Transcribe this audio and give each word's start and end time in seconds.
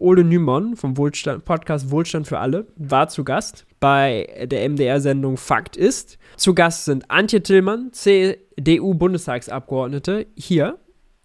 Ole 0.00 0.24
Nymon 0.24 0.74
vom 0.76 0.96
Wohlstand, 0.96 1.44
Podcast 1.44 1.90
Wohlstand 1.90 2.26
für 2.26 2.38
alle 2.38 2.66
war 2.76 3.08
zu 3.08 3.22
Gast 3.22 3.66
bei 3.78 4.46
der 4.50 4.66
MDR-Sendung 4.68 5.36
Fakt 5.36 5.76
ist. 5.76 6.18
Zu 6.36 6.54
Gast 6.54 6.86
sind 6.86 7.08
Antje 7.10 7.42
Tillmann, 7.42 7.92
CDU-Bundestagsabgeordnete, 7.92 10.26
hier. 10.36 10.78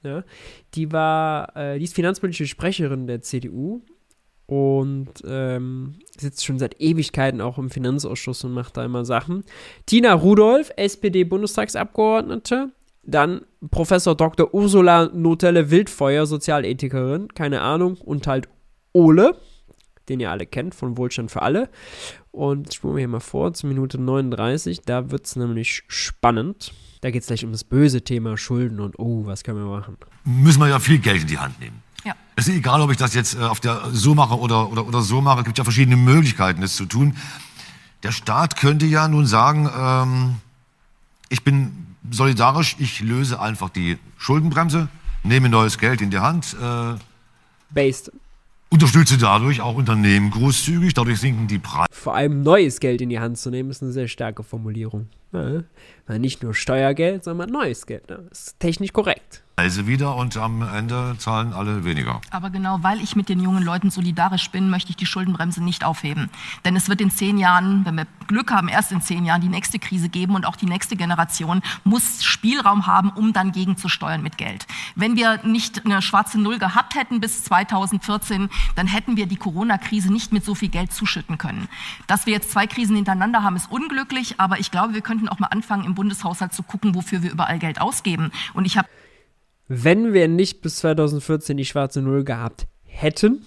Ja, 0.04 0.24
die 0.76 0.92
war, 0.92 1.58
äh, 1.58 1.80
die 1.80 1.86
ist 1.86 1.96
finanzpolitische 1.96 2.46
Sprecherin 2.46 3.08
der 3.08 3.22
CDU 3.22 3.82
und 4.46 5.10
ähm, 5.26 5.96
sitzt 6.18 6.46
schon 6.46 6.60
seit 6.60 6.80
Ewigkeiten 6.80 7.42
auch 7.42 7.58
im 7.58 7.72
Finanzausschuss 7.72 8.44
und 8.44 8.52
macht 8.52 8.78
da 8.78 8.86
immer 8.86 9.04
Sachen. 9.06 9.44
Tina 9.86 10.14
Rudolph, 10.14 10.72
SPD-Bundestagsabgeordnete. 10.76 12.72
Dann 13.08 13.42
Professor 13.70 14.16
Dr. 14.16 14.52
Ursula 14.54 15.12
Notelle-Wildfeuer, 15.14 16.26
Sozialethikerin, 16.26 17.28
keine 17.30 17.62
Ahnung. 17.62 17.98
Und 18.04 18.26
halt 18.28 18.50
Ole, 18.96 19.36
den 20.08 20.22
ihr 20.22 20.32
alle 20.32 20.46
kennt, 20.46 20.74
von 20.74 20.98
Wohlstand 20.98 21.30
für 21.30 21.42
alle. 21.42 21.70
Und 22.32 22.74
spulen 22.74 22.96
wir 22.96 23.00
hier 23.02 23.08
mal 23.10 23.20
vor, 23.20 23.54
zur 23.54 23.68
Minute 23.70 24.00
39. 24.00 24.82
Da 24.82 25.12
wird 25.12 25.26
es 25.26 25.36
nämlich 25.36 25.84
spannend. 25.88 26.74
Da 27.02 27.12
geht 27.12 27.22
es 27.22 27.28
gleich 27.28 27.44
um 27.44 27.52
das 27.52 27.66
böse 27.66 28.04
Thema 28.04 28.38
Schulden 28.38 28.80
und 28.80 28.98
oh, 28.98 29.26
was 29.26 29.44
können 29.44 29.60
wir 29.60 29.70
machen? 29.70 29.98
Müssen 30.24 30.62
wir 30.62 30.70
ja 30.70 30.80
viel 30.80 31.00
Geld 31.00 31.24
in 31.24 31.28
die 31.28 31.38
Hand 31.38 31.60
nehmen. 31.60 31.84
Ja. 32.06 32.16
Es 32.38 32.48
ist 32.48 32.56
egal, 32.56 32.82
ob 32.82 32.90
ich 32.90 32.98
das 32.98 33.14
jetzt 33.14 33.36
äh, 33.36 33.44
auf 33.44 33.60
der 33.60 33.90
so 33.92 34.16
mache 34.16 34.40
oder, 34.40 34.72
oder, 34.72 34.88
oder 34.88 35.02
so 35.02 35.22
mache. 35.22 35.40
Es 35.40 35.46
gibt 35.46 35.58
ja 35.58 35.64
verschiedene 35.64 35.98
Möglichkeiten, 35.98 36.62
das 36.62 36.76
zu 36.76 36.86
tun. 36.86 37.18
Der 38.04 38.12
Staat 38.12 38.56
könnte 38.56 38.86
ja 38.86 39.08
nun 39.08 39.26
sagen, 39.26 39.70
ähm, 39.78 40.36
ich 41.30 41.44
bin 41.44 41.88
solidarisch, 42.10 42.78
ich 42.80 43.02
löse 43.02 43.40
einfach 43.40 43.70
die 43.70 43.98
Schuldenbremse, 44.18 44.88
nehme 45.24 45.50
neues 45.50 45.78
Geld 45.78 46.02
in 46.02 46.12
die 46.12 46.20
Hand. 46.20 46.56
Äh, 46.62 46.96
Based. 47.72 48.12
Unterstütze 48.76 49.18
dadurch 49.18 49.62
auch 49.62 49.76
Unternehmen 49.76 50.32
großzügig, 50.32 50.94
dadurch 50.94 51.22
sinken 51.22 51.48
die 51.48 51.60
Preise. 51.60 51.88
Vor 51.92 52.14
allem 52.14 52.44
neues 52.44 52.82
Geld 52.82 53.00
in 53.00 53.08
die 53.08 53.22
Hand 53.22 53.38
zu 53.38 53.50
nehmen, 53.50 53.70
ist 53.70 53.82
eine 53.82 53.94
sehr 53.94 54.10
starke 54.10 54.44
Formulierung. 54.44 55.08
Ja, 55.32 55.64
nicht 56.18 56.44
nur 56.44 56.54
Steuergeld, 56.54 57.24
sondern 57.24 57.52
neues 57.52 57.86
Geld. 57.86 58.04
Das 58.08 58.20
ist 58.34 58.60
technisch 58.60 58.92
korrekt. 58.92 59.45
Preise 59.56 59.88
wieder 59.88 60.18
und 60.18 60.36
am 60.36 60.62
Ende 60.62 61.16
zahlen 61.18 61.54
alle 61.54 61.86
weniger. 61.86 62.20
Aber 62.30 62.50
genau 62.50 62.80
weil 62.82 63.00
ich 63.00 63.16
mit 63.16 63.30
den 63.30 63.40
jungen 63.40 63.64
Leuten 63.64 63.90
solidarisch 63.90 64.50
bin, 64.50 64.70
möchte 64.70 64.90
ich 64.90 64.98
die 64.98 65.06
Schuldenbremse 65.06 65.64
nicht 65.64 65.86
aufheben. 65.86 66.30
Denn 66.66 66.76
es 66.76 66.90
wird 66.90 67.00
in 67.00 67.10
zehn 67.10 67.38
Jahren, 67.38 67.86
wenn 67.86 67.96
wir 67.96 68.06
Glück 68.28 68.52
haben, 68.52 68.68
erst 68.68 68.92
in 68.92 69.00
zehn 69.00 69.24
Jahren 69.24 69.40
die 69.40 69.48
nächste 69.48 69.80
Krise 69.80 70.10
geben 70.10 70.36
und 70.36 70.46
auch 70.46 70.58
die 70.58 70.66
nächste 70.66 70.98
Generation 70.98 71.62
muss 71.86 72.22
Spielraum 72.22 72.86
haben, 72.86 73.12
um 73.12 73.32
dann 73.32 73.54
gegenzusteuern 73.54 74.22
mit 74.22 74.38
Geld. 74.38 74.68
Wenn 74.96 75.16
wir 75.16 75.40
nicht 75.46 75.86
eine 75.86 76.02
schwarze 76.02 76.38
Null 76.38 76.60
gehabt 76.60 76.96
hätten 76.96 77.22
bis 77.22 77.46
2014, 77.46 78.50
dann 78.76 78.88
hätten 78.88 79.16
wir 79.16 79.26
die 79.26 79.38
Corona-Krise 79.38 80.12
nicht 80.12 80.34
mit 80.34 80.44
so 80.44 80.54
viel 80.54 80.70
Geld 80.70 80.92
zuschütten 80.92 81.38
können. 81.38 81.70
Dass 82.08 82.26
wir 82.26 82.34
jetzt 82.34 82.52
zwei 82.52 82.68
Krisen 82.68 82.98
hintereinander 82.98 83.42
haben, 83.42 83.56
ist 83.56 83.72
unglücklich, 83.72 84.36
aber 84.38 84.60
ich 84.60 84.70
glaube, 84.70 84.94
wir 84.94 85.02
könnten 85.02 85.30
auch 85.30 85.40
mal 85.40 85.48
anfangen, 85.48 85.86
im 85.86 85.96
Bundeshaushalt 85.96 86.54
zu 86.54 86.62
gucken, 86.62 86.94
wofür 86.94 87.24
wir 87.24 87.32
überall 87.32 87.60
Geld 87.60 87.80
ausgeben. 87.80 88.32
Und 88.54 88.66
ich 88.66 88.78
habe 88.78 88.90
wenn 89.68 90.14
wir 90.14 90.28
nicht 90.28 90.62
bis 90.62 90.78
2014 90.78 91.58
die 91.58 91.66
schwarze 91.66 92.02
Null 92.02 92.24
gehabt 92.24 92.68
hätten, 92.84 93.46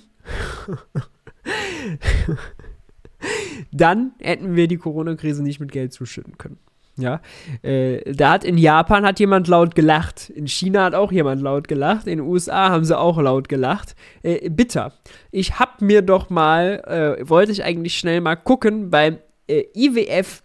dann 3.72 4.12
hätten 4.20 4.56
wir 4.56 4.68
die 4.68 4.78
Corona-Krise 4.78 5.42
nicht 5.42 5.60
mit 5.60 5.72
Geld 5.72 5.92
zuschütten 5.92 6.38
können. 6.38 6.58
Ja, 6.98 7.20
äh, 7.62 8.12
da 8.12 8.32
hat 8.32 8.44
in 8.44 8.58
Japan 8.58 9.06
hat 9.06 9.20
jemand 9.20 9.46
laut 9.46 9.76
gelacht, 9.76 10.30
in 10.30 10.48
China 10.48 10.82
hat 10.82 10.94
auch 10.94 11.12
jemand 11.12 11.40
laut 11.40 11.68
gelacht, 11.68 12.08
in 12.08 12.18
den 12.18 12.26
USA 12.26 12.70
haben 12.70 12.84
sie 12.84 12.98
auch 12.98 13.18
laut 13.20 13.48
gelacht. 13.48 13.94
Äh, 14.24 14.50
bitter. 14.50 14.92
Ich 15.30 15.60
hab 15.60 15.80
mir 15.80 16.02
doch 16.02 16.28
mal, 16.28 16.82
äh, 17.20 17.28
wollte 17.28 17.52
ich 17.52 17.62
eigentlich 17.62 17.96
schnell 17.96 18.20
mal 18.20 18.34
gucken 18.34 18.90
beim 18.90 19.18
äh, 19.46 19.66
IWF 19.76 20.42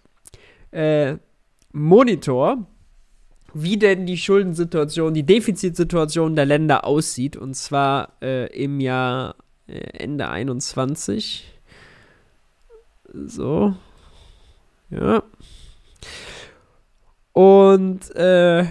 äh, 0.72 1.16
Monitor, 1.72 2.68
wie 3.54 3.78
denn 3.78 4.06
die 4.06 4.18
Schuldensituation, 4.18 5.14
die 5.14 5.24
Defizitsituation 5.24 6.36
der 6.36 6.46
Länder 6.46 6.86
aussieht. 6.86 7.38
Und 7.38 7.56
zwar 7.56 8.14
äh, 8.22 8.48
im 8.56 8.80
Jahr 8.80 9.36
äh, 9.68 9.80
Ende 9.98 10.28
21. 10.28 11.46
So. 13.14 13.76
Ja. 14.90 15.24
Und 17.34 18.16
äh, 18.16 18.66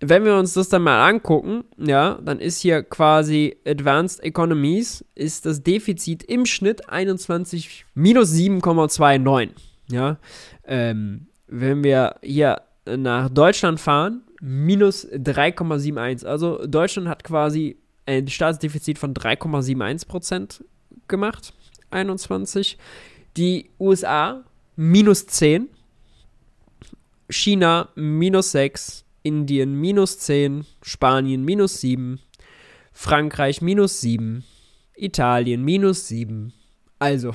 wenn 0.00 0.24
wir 0.24 0.36
uns 0.36 0.54
das 0.54 0.68
dann 0.68 0.82
mal 0.82 1.08
angucken, 1.08 1.64
ja, 1.78 2.18
dann 2.24 2.40
ist 2.40 2.60
hier 2.60 2.82
quasi 2.82 3.56
Advanced 3.64 4.22
Economies, 4.24 5.04
ist 5.14 5.46
das 5.46 5.62
Defizit 5.62 6.24
im 6.24 6.44
Schnitt 6.44 6.88
21 6.88 7.86
minus 7.94 8.32
7,29. 8.32 9.50
Ja. 9.90 10.18
Ähm, 10.64 11.26
wenn 11.46 11.84
wir 11.84 12.16
hier 12.22 12.62
nach 12.86 13.28
Deutschland 13.28 13.80
fahren, 13.80 14.22
minus 14.40 15.06
3,71. 15.08 16.26
Also 16.26 16.66
Deutschland 16.66 17.08
hat 17.08 17.24
quasi 17.24 17.76
ein 18.06 18.28
Staatsdefizit 18.28 18.98
von 18.98 19.14
3,71% 19.14 20.62
gemacht, 21.08 21.54
21. 21.90 22.78
Die 23.36 23.70
USA 23.78 24.44
minus 24.76 25.26
10. 25.26 25.68
China 27.30 27.88
minus 27.94 28.52
6. 28.52 29.04
Indien 29.22 29.74
minus 29.74 30.18
10. 30.18 30.66
Spanien 30.82 31.44
minus 31.44 31.80
7. 31.80 32.20
Frankreich 32.92 33.62
minus 33.62 34.00
7. 34.00 34.44
Italien 34.96 35.64
minus 35.64 36.08
7. 36.08 36.52
Also, 36.98 37.32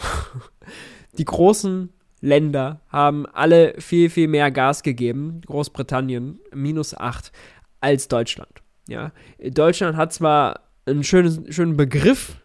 die 1.18 1.26
großen 1.26 1.90
Länder 2.22 2.82
haben 2.90 3.26
alle 3.28 3.76
viel, 3.80 4.10
viel 4.10 4.28
mehr 4.28 4.52
Gas 4.52 4.84
gegeben. 4.84 5.42
Großbritannien 5.46 6.40
minus 6.54 6.96
8 6.96 7.32
als 7.80 8.08
Deutschland. 8.08 8.62
Ja. 8.88 9.12
Deutschland 9.40 9.98
hat 9.98 10.14
zwar 10.14 10.62
einen 10.86 11.04
schönen, 11.04 11.52
schönen 11.52 11.78
Begriff, 11.78 12.38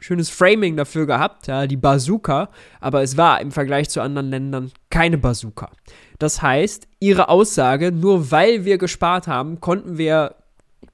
schönes 0.00 0.30
Framing 0.30 0.76
dafür 0.76 1.06
gehabt, 1.06 1.46
ja, 1.46 1.66
die 1.66 1.76
Bazooka, 1.76 2.50
aber 2.80 3.02
es 3.02 3.16
war 3.16 3.40
im 3.40 3.52
Vergleich 3.52 3.88
zu 3.88 4.00
anderen 4.00 4.30
Ländern 4.30 4.72
keine 4.90 5.18
Bazooka. 5.18 5.70
Das 6.18 6.42
heißt, 6.42 6.88
ihre 7.00 7.28
Aussage, 7.28 7.92
nur 7.92 8.30
weil 8.30 8.64
wir 8.64 8.78
gespart 8.78 9.26
haben, 9.26 9.60
konnten 9.60 9.98
wir 9.98 10.36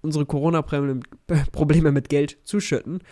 unsere 0.03 0.27
Corona-Probleme 0.27 1.93
mit 1.93 2.09
Geld 2.09 2.39
zuschütten, 2.45 3.03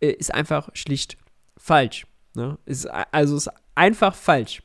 äh, 0.00 0.10
ist 0.10 0.34
einfach 0.34 0.68
schlicht 0.74 1.16
falsch. 1.56 2.06
Ne? 2.34 2.58
Ist, 2.66 2.86
also 2.86 3.36
ist 3.36 3.50
einfach 3.74 4.14
falsch. 4.14 4.62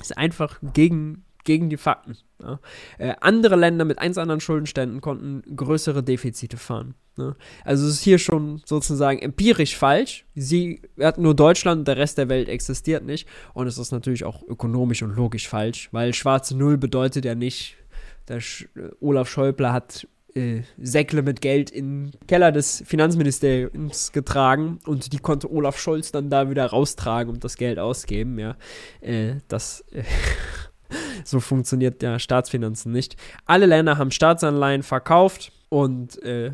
Ist 0.00 0.16
einfach 0.16 0.58
gegen, 0.72 1.24
gegen 1.44 1.70
die 1.70 1.76
Fakten. 1.76 2.16
Ja. 2.42 2.58
Äh, 2.98 3.14
andere 3.20 3.56
Länder 3.56 3.84
mit 3.84 3.98
eins 3.98 4.18
anderen 4.18 4.40
Schuldenständen 4.40 5.00
konnten 5.00 5.42
größere 5.56 6.02
Defizite 6.02 6.56
fahren. 6.56 6.94
Ne. 7.16 7.36
Also 7.64 7.86
es 7.86 7.94
ist 7.94 8.02
hier 8.02 8.18
schon 8.18 8.62
sozusagen 8.64 9.18
empirisch 9.18 9.76
falsch. 9.76 10.24
Sie 10.34 10.80
hat 10.98 11.18
nur 11.18 11.34
Deutschland, 11.34 11.86
der 11.86 11.98
Rest 11.98 12.16
der 12.16 12.28
Welt 12.28 12.48
existiert 12.48 13.04
nicht. 13.04 13.28
Und 13.52 13.66
es 13.66 13.78
ist 13.78 13.92
natürlich 13.92 14.24
auch 14.24 14.42
ökonomisch 14.48 15.02
und 15.02 15.14
logisch 15.14 15.48
falsch, 15.48 15.88
weil 15.92 16.14
schwarze 16.14 16.56
Null 16.56 16.78
bedeutet 16.78 17.24
ja 17.24 17.34
nicht, 17.34 17.76
der 18.28 18.40
Sch 18.40 18.68
Olaf 19.00 19.28
Schäuble 19.28 19.72
hat 19.72 20.06
äh, 20.34 20.62
Säckle 20.78 21.22
mit 21.22 21.40
Geld 21.40 21.70
in 21.70 22.10
den 22.10 22.26
Keller 22.26 22.52
des 22.52 22.82
Finanzministeriums 22.86 24.12
getragen 24.12 24.78
und 24.86 25.12
die 25.12 25.18
konnte 25.18 25.50
Olaf 25.50 25.78
Scholz 25.78 26.12
dann 26.12 26.30
da 26.30 26.50
wieder 26.50 26.66
raustragen 26.66 27.32
und 27.32 27.44
das 27.44 27.56
Geld 27.56 27.78
ausgeben, 27.78 28.38
ja. 28.38 28.56
Äh, 29.00 29.36
das 29.48 29.84
äh, 29.92 30.02
so 31.24 31.40
funktioniert 31.40 32.02
ja 32.02 32.18
Staatsfinanzen 32.18 32.92
nicht. 32.92 33.16
Alle 33.46 33.66
Länder 33.66 33.98
haben 33.98 34.10
Staatsanleihen 34.10 34.82
verkauft 34.82 35.52
und 35.68 36.22
äh, 36.22 36.52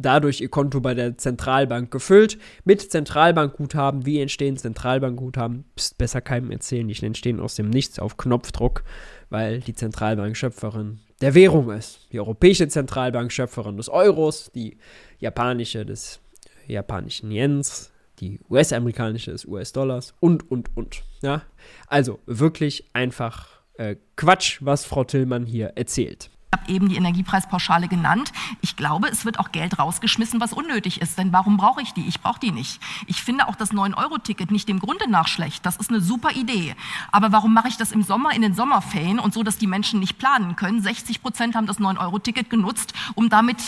dadurch 0.00 0.40
ihr 0.40 0.48
Konto 0.48 0.80
bei 0.80 0.94
der 0.94 1.18
Zentralbank 1.18 1.90
gefüllt. 1.90 2.38
Mit 2.64 2.90
Zentralbankguthaben, 2.90 4.06
wie 4.06 4.20
entstehen 4.20 4.56
Zentralbankguthaben? 4.56 5.64
Psst, 5.76 5.98
besser 5.98 6.20
keinem 6.20 6.50
erzählen, 6.50 6.88
die 6.88 7.04
entstehen 7.04 7.40
aus 7.40 7.54
dem 7.54 7.70
Nichts 7.70 7.98
auf 7.98 8.16
Knopfdruck, 8.16 8.82
weil 9.28 9.60
die 9.60 9.74
Zentralbank 9.74 10.36
Schöpferin 10.36 11.00
der 11.20 11.34
Währung 11.34 11.70
ist. 11.70 12.08
Die 12.12 12.20
Europäische 12.20 12.68
Zentralbank 12.68 13.32
Schöpferin 13.32 13.76
des 13.76 13.88
Euros, 13.88 14.50
die 14.54 14.78
japanische 15.18 15.84
des 15.84 16.20
japanischen 16.66 17.30
Yens, 17.30 17.90
die 18.20 18.40
US-amerikanische 18.48 19.32
des 19.32 19.44
US-Dollars 19.44 20.14
und, 20.20 20.50
und, 20.50 20.76
und. 20.76 21.02
Ja? 21.22 21.42
Also 21.86 22.20
wirklich 22.26 22.90
einfach 22.92 23.60
äh, 23.74 23.96
Quatsch, 24.16 24.58
was 24.60 24.84
Frau 24.84 25.04
Tillmann 25.04 25.46
hier 25.46 25.72
erzählt. 25.74 26.30
Ich 26.52 26.60
habe 26.60 26.72
eben 26.72 26.88
die 26.88 26.96
Energiepreispauschale 26.96 27.86
genannt. 27.86 28.32
Ich 28.60 28.74
glaube, 28.74 29.06
es 29.06 29.24
wird 29.24 29.38
auch 29.38 29.52
Geld 29.52 29.78
rausgeschmissen, 29.78 30.40
was 30.40 30.52
unnötig 30.52 31.00
ist. 31.00 31.16
Denn 31.16 31.32
warum 31.32 31.56
brauche 31.56 31.80
ich 31.80 31.92
die? 31.92 32.08
Ich 32.08 32.20
brauche 32.20 32.40
die 32.40 32.50
nicht. 32.50 32.80
Ich 33.06 33.22
finde 33.22 33.46
auch 33.46 33.54
das 33.54 33.72
9-Euro-Ticket 33.72 34.50
nicht 34.50 34.68
dem 34.68 34.80
Grunde 34.80 35.08
nach 35.08 35.28
schlecht. 35.28 35.64
Das 35.64 35.76
ist 35.76 35.90
eine 35.90 36.00
super 36.00 36.32
Idee. 36.32 36.74
Aber 37.12 37.30
warum 37.30 37.54
mache 37.54 37.68
ich 37.68 37.76
das 37.76 37.92
im 37.92 38.02
Sommer 38.02 38.34
in 38.34 38.42
den 38.42 38.54
Sommerferien 38.54 39.20
und 39.20 39.32
so, 39.32 39.44
dass 39.44 39.58
die 39.58 39.68
Menschen 39.68 40.00
nicht 40.00 40.18
planen 40.18 40.56
können? 40.56 40.82
60 40.82 41.22
Prozent 41.22 41.54
haben 41.54 41.68
das 41.68 41.78
9-Euro-Ticket 41.78 42.50
genutzt, 42.50 42.94
um 43.14 43.28
damit 43.28 43.58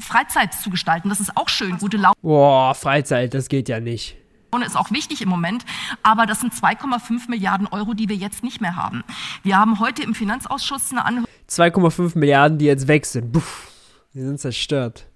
Freizeit 0.00 0.52
zu 0.52 0.70
gestalten. 0.70 1.10
Das 1.10 1.20
ist 1.20 1.36
auch 1.36 1.48
schön. 1.48 1.78
Gute 1.78 1.96
Laune 1.96 2.16
Boah, 2.22 2.74
Freizeit, 2.74 3.34
das 3.34 3.48
geht 3.48 3.68
ja 3.68 3.78
nicht. 3.78 4.16
Ist 4.62 4.76
auch 4.76 4.90
wichtig 4.90 5.22
im 5.22 5.28
Moment, 5.28 5.64
aber 6.02 6.26
das 6.26 6.40
sind 6.40 6.52
2,5 6.52 7.30
Milliarden 7.30 7.66
Euro, 7.68 7.94
die 7.94 8.08
wir 8.08 8.16
jetzt 8.16 8.42
nicht 8.42 8.60
mehr 8.60 8.76
haben. 8.76 9.04
Wir 9.42 9.56
haben 9.56 9.80
heute 9.80 10.02
im 10.02 10.14
Finanzausschuss 10.14 10.90
eine 10.90 11.04
Anhörung 11.04 11.28
2,5 11.48 12.18
Milliarden, 12.18 12.58
die 12.58 12.66
jetzt 12.66 12.88
weg 12.88 13.06
sind. 13.06 13.32
Puff, 13.32 13.70
die 14.14 14.20
sind 14.20 14.40
zerstört. 14.40 15.06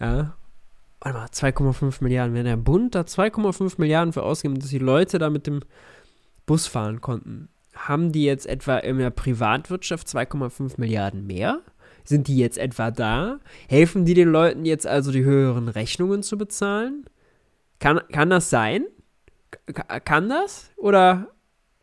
Ja. 0.00 0.34
Warte 1.00 1.18
mal, 1.18 1.26
2,5 1.26 2.02
Milliarden. 2.02 2.34
Wenn 2.34 2.46
der 2.46 2.56
Bund 2.56 2.94
da 2.94 3.00
2,5 3.00 3.74
Milliarden 3.78 4.12
für 4.12 4.22
ausgibt, 4.22 4.62
dass 4.62 4.70
die 4.70 4.78
Leute 4.78 5.18
da 5.18 5.28
mit 5.28 5.46
dem 5.46 5.60
Bus 6.46 6.66
fahren 6.66 7.00
konnten, 7.00 7.48
haben 7.74 8.12
die 8.12 8.24
jetzt 8.24 8.46
etwa 8.46 8.78
in 8.78 8.98
der 8.98 9.10
Privatwirtschaft 9.10 10.06
2,5 10.08 10.74
Milliarden 10.78 11.26
mehr? 11.26 11.60
Sind 12.04 12.28
die 12.28 12.36
jetzt 12.36 12.58
etwa 12.58 12.90
da? 12.90 13.38
Helfen 13.68 14.04
die 14.04 14.14
den 14.14 14.28
Leuten 14.28 14.64
jetzt 14.64 14.86
also 14.86 15.10
die 15.10 15.24
höheren 15.24 15.68
Rechnungen 15.68 16.22
zu 16.22 16.38
bezahlen? 16.38 17.04
Kann, 17.78 18.00
kann 18.12 18.30
das 18.30 18.50
sein? 18.50 18.86
Kann 20.04 20.28
das? 20.28 20.70
Oder, 20.76 21.28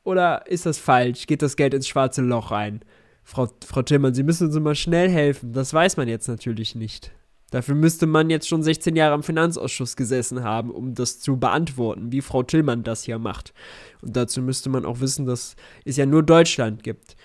oder 0.04 0.48
ist 0.48 0.66
das 0.66 0.78
falsch? 0.78 1.28
Geht 1.28 1.42
das 1.42 1.56
Geld 1.56 1.74
ins 1.74 1.88
schwarze 1.88 2.22
Loch 2.22 2.52
rein? 2.52 2.82
Frau, 3.24 3.48
Frau 3.66 3.82
Tillmann, 3.82 4.14
Sie 4.14 4.24
müssen 4.24 4.48
uns 4.48 4.56
immer 4.56 4.76
schnell 4.76 5.10
helfen. 5.10 5.54
Das 5.54 5.74
weiß 5.74 5.98
man 5.98 6.08
jetzt 6.08 6.28
natürlich 6.28 6.76
nicht. 6.76 7.12
Dafür 7.52 7.76
müsste 7.76 8.08
man 8.08 8.30
jetzt 8.30 8.48
schon 8.48 8.64
16 8.64 8.96
Jahre 8.96 9.14
im 9.14 9.24
Finanzausschuss 9.24 9.98
gesessen 9.98 10.44
haben, 10.44 10.72
um 10.72 10.96
das 10.96 11.20
zu 11.20 11.38
beantworten, 11.38 12.12
wie 12.12 12.22
Frau 12.22 12.44
Tillmann 12.44 12.84
das 12.84 13.04
hier 13.04 13.20
macht. 13.20 13.54
Und 14.02 14.16
dazu 14.16 14.42
müsste 14.42 14.70
man 14.70 14.86
auch 14.86 15.02
wissen, 15.02 15.26
dass 15.26 15.58
es 15.84 15.98
ja 15.98 16.06
nur 16.06 16.24
Deutschland 16.24 16.82
gibt 16.82 17.18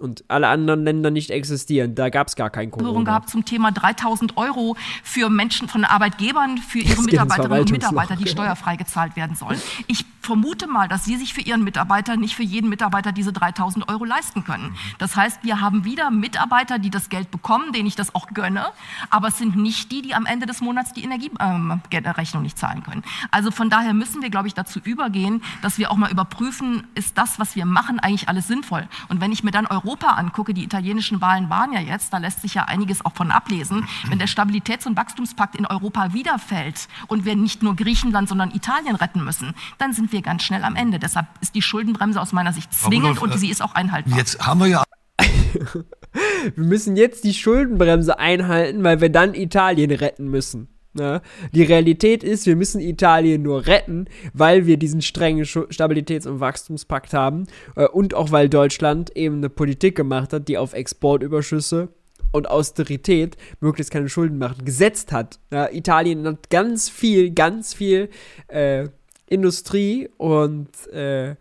und 0.00 0.24
alle 0.26 0.48
anderen 0.48 0.82
Länder 0.82 1.12
nicht 1.12 1.30
existieren. 1.30 1.94
Da 1.94 2.08
gab 2.08 2.26
es 2.26 2.34
gar 2.34 2.50
kein 2.50 2.72
Corona. 2.72 3.04
gehabt 3.04 3.30
zum 3.30 3.44
Thema 3.44 3.70
3000 3.70 4.36
Euro 4.36 4.76
für 5.04 5.30
Menschen 5.30 5.68
von 5.68 5.84
Arbeitgebern, 5.84 6.58
für 6.58 6.80
ihre 6.80 7.00
Mitarbeiterinnen 7.02 7.60
und 7.60 7.70
Mitarbeiter, 7.70 8.16
die 8.16 8.26
steuerfrei 8.26 8.74
gezahlt 8.74 9.14
werden 9.14 9.36
sollen. 9.36 9.60
Ich 9.86 10.04
vermute 10.20 10.66
mal, 10.66 10.88
dass 10.88 11.04
Sie 11.04 11.16
sich 11.16 11.32
für 11.32 11.42
Ihren 11.42 11.62
Mitarbeiter 11.62 12.16
nicht 12.16 12.34
für 12.34 12.42
jeden 12.42 12.70
Mitarbeiter 12.70 13.12
diese 13.12 13.32
3000 13.32 13.88
Euro 13.88 14.04
leisten 14.04 14.42
können. 14.42 14.74
Das 14.98 15.14
heißt, 15.14 15.44
wir 15.44 15.60
haben 15.60 15.84
wieder 15.84 16.10
Mitarbeiter, 16.10 16.80
die 16.80 16.90
das 16.90 17.08
Geld 17.08 17.30
bekommen, 17.30 17.72
denen 17.72 17.86
ich 17.86 17.94
das 17.94 18.14
auch 18.16 18.28
gönne, 18.28 18.66
aber 19.10 19.28
es 19.28 19.38
sind 19.38 19.54
nicht 19.54 19.92
die, 19.92 20.02
die 20.02 20.14
am 20.14 20.26
Ende 20.26 20.46
des 20.46 20.60
Monats 20.60 20.92
die 20.92 21.04
Energierechnung 21.04 22.40
ähm, 22.40 22.42
nicht 22.42 22.58
zahlen 22.58 22.82
können. 22.82 23.04
Also 23.30 23.52
von 23.52 23.70
daher 23.70 23.94
müssen 23.94 24.22
wir, 24.22 24.30
glaube 24.30 24.48
ich, 24.48 24.54
dazu 24.54 24.80
übergehen, 24.80 25.42
dass 25.62 25.78
wir 25.78 25.92
auch 25.92 25.96
mal 25.96 26.10
überprüfen, 26.10 26.84
ist 26.94 27.16
das, 27.16 27.38
was 27.38 27.54
wir 27.54 27.66
machen, 27.66 28.00
eigentlich 28.00 28.28
alles 28.28 28.48
sinnvoll? 28.48 28.88
Und 29.08 29.20
wenn 29.20 29.30
ich 29.30 29.44
mir 29.44 29.50
dann 29.52 29.66
Europa 29.66 29.83
Europa 29.84 30.08
angucke, 30.14 30.54
die 30.54 30.64
italienischen 30.64 31.20
Wahlen 31.20 31.50
waren 31.50 31.72
ja 31.72 31.80
jetzt, 31.80 32.12
da 32.12 32.18
lässt 32.18 32.40
sich 32.40 32.54
ja 32.54 32.64
einiges 32.64 33.04
auch 33.04 33.14
von 33.14 33.30
ablesen. 33.30 33.86
Wenn 34.08 34.18
der 34.18 34.28
Stabilitäts- 34.28 34.86
und 34.86 34.96
Wachstumspakt 34.96 35.56
in 35.56 35.66
Europa 35.66 36.12
wieder 36.14 36.38
fällt 36.38 36.88
und 37.06 37.24
wir 37.24 37.36
nicht 37.36 37.62
nur 37.62 37.76
Griechenland, 37.76 38.28
sondern 38.28 38.50
Italien 38.50 38.96
retten 38.96 39.24
müssen, 39.24 39.54
dann 39.78 39.92
sind 39.92 40.12
wir 40.12 40.22
ganz 40.22 40.42
schnell 40.42 40.64
am 40.64 40.76
Ende. 40.76 40.98
Deshalb 40.98 41.26
ist 41.40 41.54
die 41.54 41.62
Schuldenbremse 41.62 42.20
aus 42.20 42.32
meiner 42.32 42.52
Sicht 42.52 42.72
zwingend 42.72 43.20
und 43.20 43.38
sie 43.38 43.50
ist 43.50 43.62
auch 43.62 43.74
einhaltbar. 43.74 44.18
Jetzt 44.18 44.44
haben 44.44 44.60
wir 44.60 44.66
ja 44.66 44.84
wir 46.54 46.64
müssen 46.64 46.96
jetzt 46.96 47.24
die 47.24 47.34
Schuldenbremse 47.34 48.18
einhalten, 48.18 48.82
weil 48.82 49.00
wir 49.00 49.10
dann 49.10 49.34
Italien 49.34 49.90
retten 49.90 50.28
müssen. 50.28 50.73
Ja, 50.96 51.22
die 51.52 51.64
Realität 51.64 52.22
ist, 52.22 52.46
wir 52.46 52.54
müssen 52.54 52.80
Italien 52.80 53.42
nur 53.42 53.66
retten, 53.66 54.06
weil 54.32 54.66
wir 54.66 54.76
diesen 54.76 55.02
strengen 55.02 55.44
Stabilitäts- 55.44 56.28
und 56.28 56.38
Wachstumspakt 56.38 57.12
haben 57.12 57.48
äh, 57.74 57.86
und 57.86 58.14
auch 58.14 58.30
weil 58.30 58.48
Deutschland 58.48 59.16
eben 59.16 59.38
eine 59.38 59.50
Politik 59.50 59.96
gemacht 59.96 60.32
hat, 60.32 60.46
die 60.46 60.56
auf 60.56 60.72
Exportüberschüsse 60.72 61.88
und 62.30 62.48
Austerität 62.48 63.36
möglichst 63.60 63.92
keine 63.92 64.08
Schulden 64.08 64.38
machen, 64.38 64.64
gesetzt 64.64 65.10
hat. 65.10 65.40
Ja, 65.50 65.68
Italien 65.70 66.26
hat 66.26 66.48
ganz 66.50 66.88
viel, 66.88 67.32
ganz 67.32 67.74
viel 67.74 68.08
äh, 68.46 68.88
Industrie 69.26 70.08
und 70.16 70.68
äh, 70.92 71.34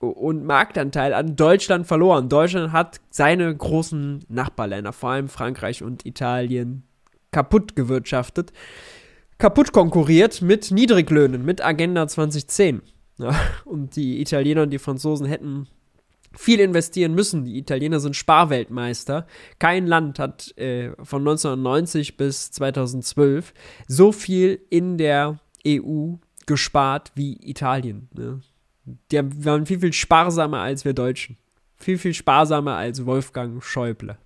und 0.00 0.44
Marktanteil 0.46 1.12
an 1.12 1.36
Deutschland 1.36 1.86
verloren. 1.86 2.30
Deutschland 2.30 2.72
hat 2.72 3.00
seine 3.10 3.54
großen 3.54 4.24
Nachbarländer, 4.28 4.94
vor 4.94 5.10
allem 5.10 5.28
Frankreich 5.28 5.82
und 5.82 6.06
Italien, 6.06 6.84
kaputt 7.30 7.76
gewirtschaftet, 7.76 8.52
kaputt 9.38 9.72
konkurriert 9.72 10.42
mit 10.42 10.70
Niedriglöhnen, 10.70 11.44
mit 11.44 11.64
Agenda 11.64 12.06
2010. 12.06 12.82
Ja, 13.18 13.38
und 13.64 13.96
die 13.96 14.20
Italiener 14.20 14.62
und 14.62 14.70
die 14.70 14.78
Franzosen 14.78 15.26
hätten 15.26 15.68
viel 16.36 16.60
investieren 16.60 17.14
müssen. 17.14 17.44
Die 17.44 17.58
Italiener 17.58 18.00
sind 18.00 18.16
Sparweltmeister. 18.16 19.26
Kein 19.58 19.86
Land 19.86 20.18
hat 20.18 20.56
äh, 20.56 20.92
von 21.02 21.22
1990 21.22 22.16
bis 22.16 22.50
2012 22.52 23.52
so 23.88 24.12
viel 24.12 24.60
in 24.70 24.96
der 24.96 25.38
EU 25.66 26.14
gespart 26.46 27.12
wie 27.14 27.38
Italien. 27.42 28.08
Ne? 28.14 28.40
Die 29.10 29.44
waren 29.44 29.66
viel, 29.66 29.80
viel 29.80 29.92
sparsamer 29.92 30.60
als 30.60 30.84
wir 30.84 30.94
Deutschen. 30.94 31.36
Viel, 31.76 31.98
viel 31.98 32.14
sparsamer 32.14 32.76
als 32.76 33.06
Wolfgang 33.06 33.62
Schäuble. 33.62 34.18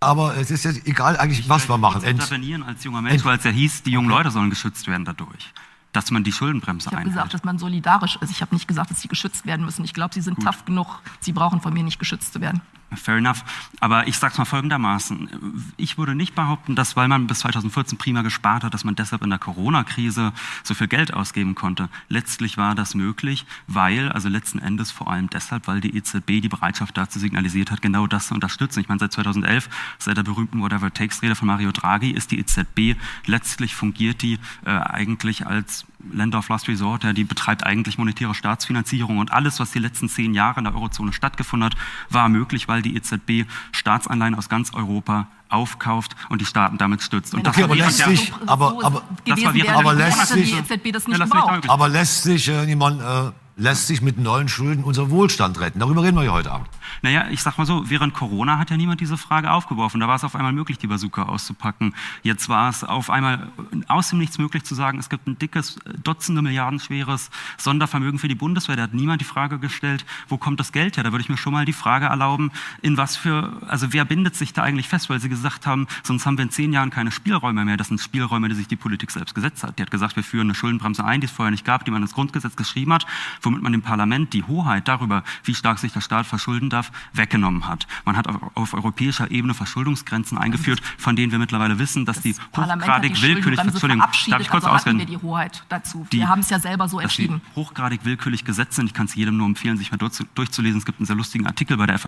Aber 0.00 0.36
es 0.36 0.50
ist 0.50 0.64
jetzt 0.64 0.86
egal 0.86 1.16
eigentlich, 1.16 1.48
was 1.48 1.68
wir 1.68 1.78
machen. 1.78 2.02
Ent 2.02 2.20
intervenieren 2.20 2.62
als 2.62 2.84
junger 2.84 3.02
Mensch, 3.02 3.24
weil 3.24 3.38
es 3.38 3.44
ja 3.44 3.50
hieß, 3.50 3.82
die 3.82 3.90
jungen 3.90 4.08
Leute 4.08 4.30
sollen 4.30 4.50
geschützt 4.50 4.86
werden 4.86 5.04
dadurch. 5.04 5.52
Dass 5.92 6.10
man 6.10 6.22
die 6.22 6.32
Schuldenbremse 6.32 6.90
einhält. 6.90 7.08
Ich 7.08 7.12
habe 7.12 7.24
gesagt, 7.24 7.34
dass 7.34 7.44
man 7.44 7.58
solidarisch 7.58 8.16
ist. 8.20 8.30
Ich 8.30 8.42
habe 8.42 8.54
nicht 8.54 8.68
gesagt, 8.68 8.90
dass 8.90 9.00
sie 9.00 9.08
geschützt 9.08 9.46
werden 9.46 9.64
müssen. 9.64 9.84
Ich 9.84 9.94
glaube, 9.94 10.14
sie 10.14 10.20
sind 10.20 10.36
Gut. 10.36 10.44
tough 10.44 10.64
genug. 10.64 11.00
Sie 11.20 11.32
brauchen 11.32 11.60
von 11.60 11.72
mir 11.72 11.82
nicht 11.82 11.98
geschützt 11.98 12.32
zu 12.32 12.40
werden. 12.40 12.60
Fair 12.96 13.18
enough. 13.18 13.44
Aber 13.80 14.08
ich 14.08 14.16
sage 14.16 14.32
es 14.32 14.38
mal 14.38 14.46
folgendermaßen. 14.46 15.28
Ich 15.76 15.98
würde 15.98 16.14
nicht 16.14 16.34
behaupten, 16.34 16.74
dass, 16.74 16.96
weil 16.96 17.06
man 17.08 17.26
bis 17.26 17.40
2014 17.40 17.98
prima 17.98 18.22
gespart 18.22 18.64
hat, 18.64 18.72
dass 18.72 18.84
man 18.84 18.94
deshalb 18.94 19.22
in 19.22 19.30
der 19.30 19.38
Corona-Krise 19.38 20.32
so 20.62 20.74
viel 20.74 20.88
Geld 20.88 21.12
ausgeben 21.12 21.54
konnte. 21.54 21.90
Letztlich 22.08 22.56
war 22.56 22.74
das 22.74 22.94
möglich, 22.94 23.44
weil, 23.66 24.10
also 24.10 24.30
letzten 24.30 24.58
Endes 24.58 24.90
vor 24.90 25.10
allem 25.10 25.28
deshalb, 25.28 25.66
weil 25.66 25.82
die 25.82 25.96
EZB 25.96 26.40
die 26.40 26.48
Bereitschaft 26.48 26.96
dazu 26.96 27.18
signalisiert 27.18 27.70
hat, 27.70 27.82
genau 27.82 28.06
das 28.06 28.28
zu 28.28 28.34
unterstützen. 28.34 28.80
Ich 28.80 28.88
meine, 28.88 29.00
seit 29.00 29.12
2011, 29.12 29.68
seit 29.98 30.16
der 30.16 30.22
berühmten 30.22 30.62
Whatever 30.62 30.92
Takes-Rede 30.92 31.34
von 31.34 31.48
Mario 31.48 31.72
Draghi, 31.72 32.10
ist 32.10 32.30
die 32.30 32.38
EZB, 32.38 32.98
letztlich 33.26 33.74
fungiert 33.74 34.22
die 34.22 34.38
äh, 34.64 34.70
eigentlich 34.70 35.46
als 35.46 35.84
Länder 36.12 36.38
of 36.38 36.48
Last 36.48 36.68
Resort, 36.68 37.04
ja, 37.04 37.12
die 37.12 37.24
betreibt 37.24 37.64
eigentlich 37.64 37.98
monetäre 37.98 38.34
Staatsfinanzierung 38.34 39.18
und 39.18 39.32
alles, 39.32 39.58
was 39.58 39.72
die 39.72 39.80
letzten 39.80 40.08
zehn 40.08 40.32
Jahre 40.32 40.60
in 40.60 40.64
der 40.64 40.74
Eurozone 40.74 41.12
stattgefunden 41.12 41.66
hat, 41.66 41.76
war 42.08 42.28
möglich, 42.28 42.68
weil 42.68 42.82
die 42.82 42.96
EZB 42.96 43.46
Staatsanleihen 43.72 44.34
aus 44.34 44.48
ganz 44.48 44.72
Europa 44.74 45.26
aufkauft 45.48 46.14
und 46.28 46.40
die 46.40 46.44
Staaten 46.44 46.78
damit 46.78 47.02
stützt. 47.02 47.34
Und 47.34 47.46
okay, 47.46 47.62
das 47.62 47.64
aber 47.64 47.76
lässt 47.76 47.98
sich, 47.98 48.32
aber, 48.46 48.78
aber, 48.84 49.02
das 49.26 49.44
war 49.44 49.54
während 49.54 49.70
aber 49.70 49.94
lässt 49.94 50.28
sich, 50.28 50.52
die 50.52 50.74
EZB 50.74 50.92
das 50.92 51.08
nicht 51.08 51.18
ja, 51.18 51.60
aber 51.68 51.88
lässt 51.88 52.22
sich 52.22 52.48
äh, 52.48 52.66
niemand 52.66 53.00
äh, 53.00 53.32
lässt 53.58 53.88
sich 53.88 54.00
mit 54.00 54.18
neuen 54.18 54.48
Schulden 54.48 54.84
unser 54.84 55.10
Wohlstand 55.10 55.60
retten. 55.60 55.80
Darüber 55.80 56.04
reden 56.04 56.16
wir 56.16 56.24
ja 56.24 56.32
heute 56.32 56.52
Abend. 56.52 56.68
Naja, 57.02 57.26
ich 57.30 57.42
sag 57.42 57.58
mal 57.58 57.66
so, 57.66 57.90
während 57.90 58.14
Corona 58.14 58.58
hat 58.58 58.70
ja 58.70 58.76
niemand 58.76 59.00
diese 59.00 59.16
Frage 59.16 59.50
aufgeworfen. 59.50 60.00
Da 60.00 60.08
war 60.08 60.14
es 60.14 60.24
auf 60.24 60.36
einmal 60.36 60.52
möglich, 60.52 60.78
die 60.78 60.86
Bazooka 60.86 61.24
auszupacken. 61.24 61.94
Jetzt 62.22 62.48
war 62.48 62.70
es 62.70 62.84
auf 62.84 63.10
einmal 63.10 63.48
aus 63.88 64.10
dem 64.10 64.18
Nichts 64.18 64.38
möglich 64.38 64.62
zu 64.62 64.74
sagen, 64.74 64.98
es 64.98 65.08
gibt 65.08 65.26
ein 65.26 65.38
dickes, 65.38 65.78
Dutzende 66.02 66.40
Milliarden 66.40 66.78
schweres 66.78 67.30
Sondervermögen 67.56 68.18
für 68.20 68.28
die 68.28 68.36
Bundeswehr. 68.36 68.76
Da 68.76 68.84
hat 68.84 68.94
niemand 68.94 69.20
die 69.20 69.26
Frage 69.26 69.58
gestellt, 69.58 70.06
wo 70.28 70.38
kommt 70.38 70.60
das 70.60 70.70
Geld 70.70 70.96
her? 70.96 71.04
Da 71.04 71.12
würde 71.12 71.22
ich 71.22 71.28
mir 71.28 71.36
schon 71.36 71.52
mal 71.52 71.64
die 71.64 71.72
Frage 71.72 72.06
erlauben, 72.06 72.52
in 72.80 72.96
was 72.96 73.16
für, 73.16 73.60
also 73.66 73.92
wer 73.92 74.04
bindet 74.04 74.36
sich 74.36 74.52
da 74.52 74.62
eigentlich 74.62 74.88
fest? 74.88 75.10
Weil 75.10 75.20
Sie 75.20 75.28
gesagt 75.28 75.66
haben, 75.66 75.88
sonst 76.04 76.26
haben 76.26 76.38
wir 76.38 76.44
in 76.44 76.50
zehn 76.50 76.72
Jahren 76.72 76.90
keine 76.90 77.10
Spielräume 77.10 77.64
mehr. 77.64 77.76
Das 77.76 77.88
sind 77.88 78.00
Spielräume, 78.00 78.48
die 78.48 78.54
sich 78.54 78.68
die 78.68 78.76
Politik 78.76 79.10
selbst 79.10 79.34
gesetzt 79.34 79.64
hat. 79.64 79.78
Die 79.78 79.82
hat 79.82 79.90
gesagt, 79.90 80.14
wir 80.14 80.22
führen 80.22 80.46
eine 80.46 80.54
Schuldenbremse 80.54 81.04
ein, 81.04 81.20
die 81.20 81.26
es 81.26 81.32
vorher 81.32 81.50
nicht 81.50 81.64
gab, 81.64 81.84
die 81.84 81.90
man 81.90 82.02
ins 82.02 82.14
Grundgesetz 82.14 82.54
geschrieben 82.54 82.92
hat, 82.92 83.04
womit 83.48 83.62
man 83.62 83.72
dem 83.72 83.80
Parlament 83.80 84.34
die 84.34 84.44
Hoheit 84.44 84.86
darüber, 84.88 85.24
wie 85.42 85.54
stark 85.54 85.78
sich 85.78 85.92
der 85.92 86.02
Staat 86.02 86.26
verschulden 86.26 86.68
darf, 86.68 86.92
weggenommen 87.14 87.66
hat. 87.66 87.86
Man 88.04 88.16
hat 88.16 88.26
auf, 88.54 88.74
europäischer 88.74 89.30
Ebene 89.30 89.54
Verschuldungsgrenzen 89.54 90.36
eingeführt, 90.36 90.80
von 90.98 91.16
denen 91.16 91.32
wir 91.32 91.38
mittlerweile 91.38 91.78
wissen, 91.78 92.04
dass 92.04 92.16
das 92.16 92.24
die 92.24 92.34
hochgradig 92.54 93.14
die 93.14 93.22
willkürlich, 93.22 93.58
Entschuldigung, 93.58 94.04
darf 94.28 94.40
ich 94.40 94.50
kurz 94.50 94.64
also 94.64 94.76
ausreden? 94.76 94.98
wir 94.98 95.06
die 95.06 95.16
Hoheit 95.16 95.64
dazu. 95.70 96.06
Die, 96.12 96.18
wir 96.18 96.28
haben 96.28 96.40
es 96.40 96.50
ja 96.50 96.58
selber 96.58 96.88
so 96.88 97.00
entschieden. 97.00 97.40
hochgradig 97.56 98.04
willkürlich 98.04 98.44
gesetzt 98.44 98.74
sind. 98.74 98.86
Ich 98.86 98.94
kann 98.94 99.06
es 99.06 99.14
jedem 99.14 99.38
nur 99.38 99.46
empfehlen, 99.46 99.78
sich 99.78 99.90
mal 99.90 99.98
durchzulesen. 100.34 100.78
Es 100.78 100.84
gibt 100.84 101.00
einen 101.00 101.06
sehr 101.06 101.16
lustigen 101.16 101.46
Artikel 101.46 101.78
bei 101.78 101.86
der 101.86 101.98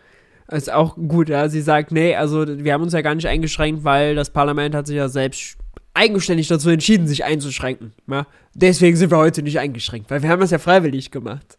das 0.51 0.65
ist 0.65 0.73
auch 0.73 0.97
gut, 0.97 1.29
ja. 1.29 1.49
Sie 1.49 1.61
sagt, 1.61 1.93
nee, 1.93 2.17
also 2.17 2.45
wir 2.45 2.73
haben 2.73 2.83
uns 2.83 2.93
ja 2.93 3.03
gar 3.03 3.15
nicht 3.15 3.29
eingeschränkt, 3.29 3.85
weil 3.85 4.17
das 4.17 4.33
Parlament 4.33 4.75
hat 4.75 4.89
sich 4.89 4.97
ja 4.97 5.09
selbst 5.09 5.57
eigenständig 5.95 6.49
dazu 6.49 6.71
entschieden, 6.71 7.07
sich 7.07 7.25
einzuschränken. 7.25 7.93
Ja? 8.09 8.27
Deswegen 8.55 8.97
sind 8.97 9.11
wir 9.11 9.19
heute 9.19 9.43
nicht 9.43 9.59
eingeschränkt, 9.59 10.11
weil 10.11 10.23
wir 10.23 10.31
haben 10.31 10.41
das 10.41 10.51
ja 10.51 10.59
freiwillig 10.59 11.11
gemacht. 11.11 11.59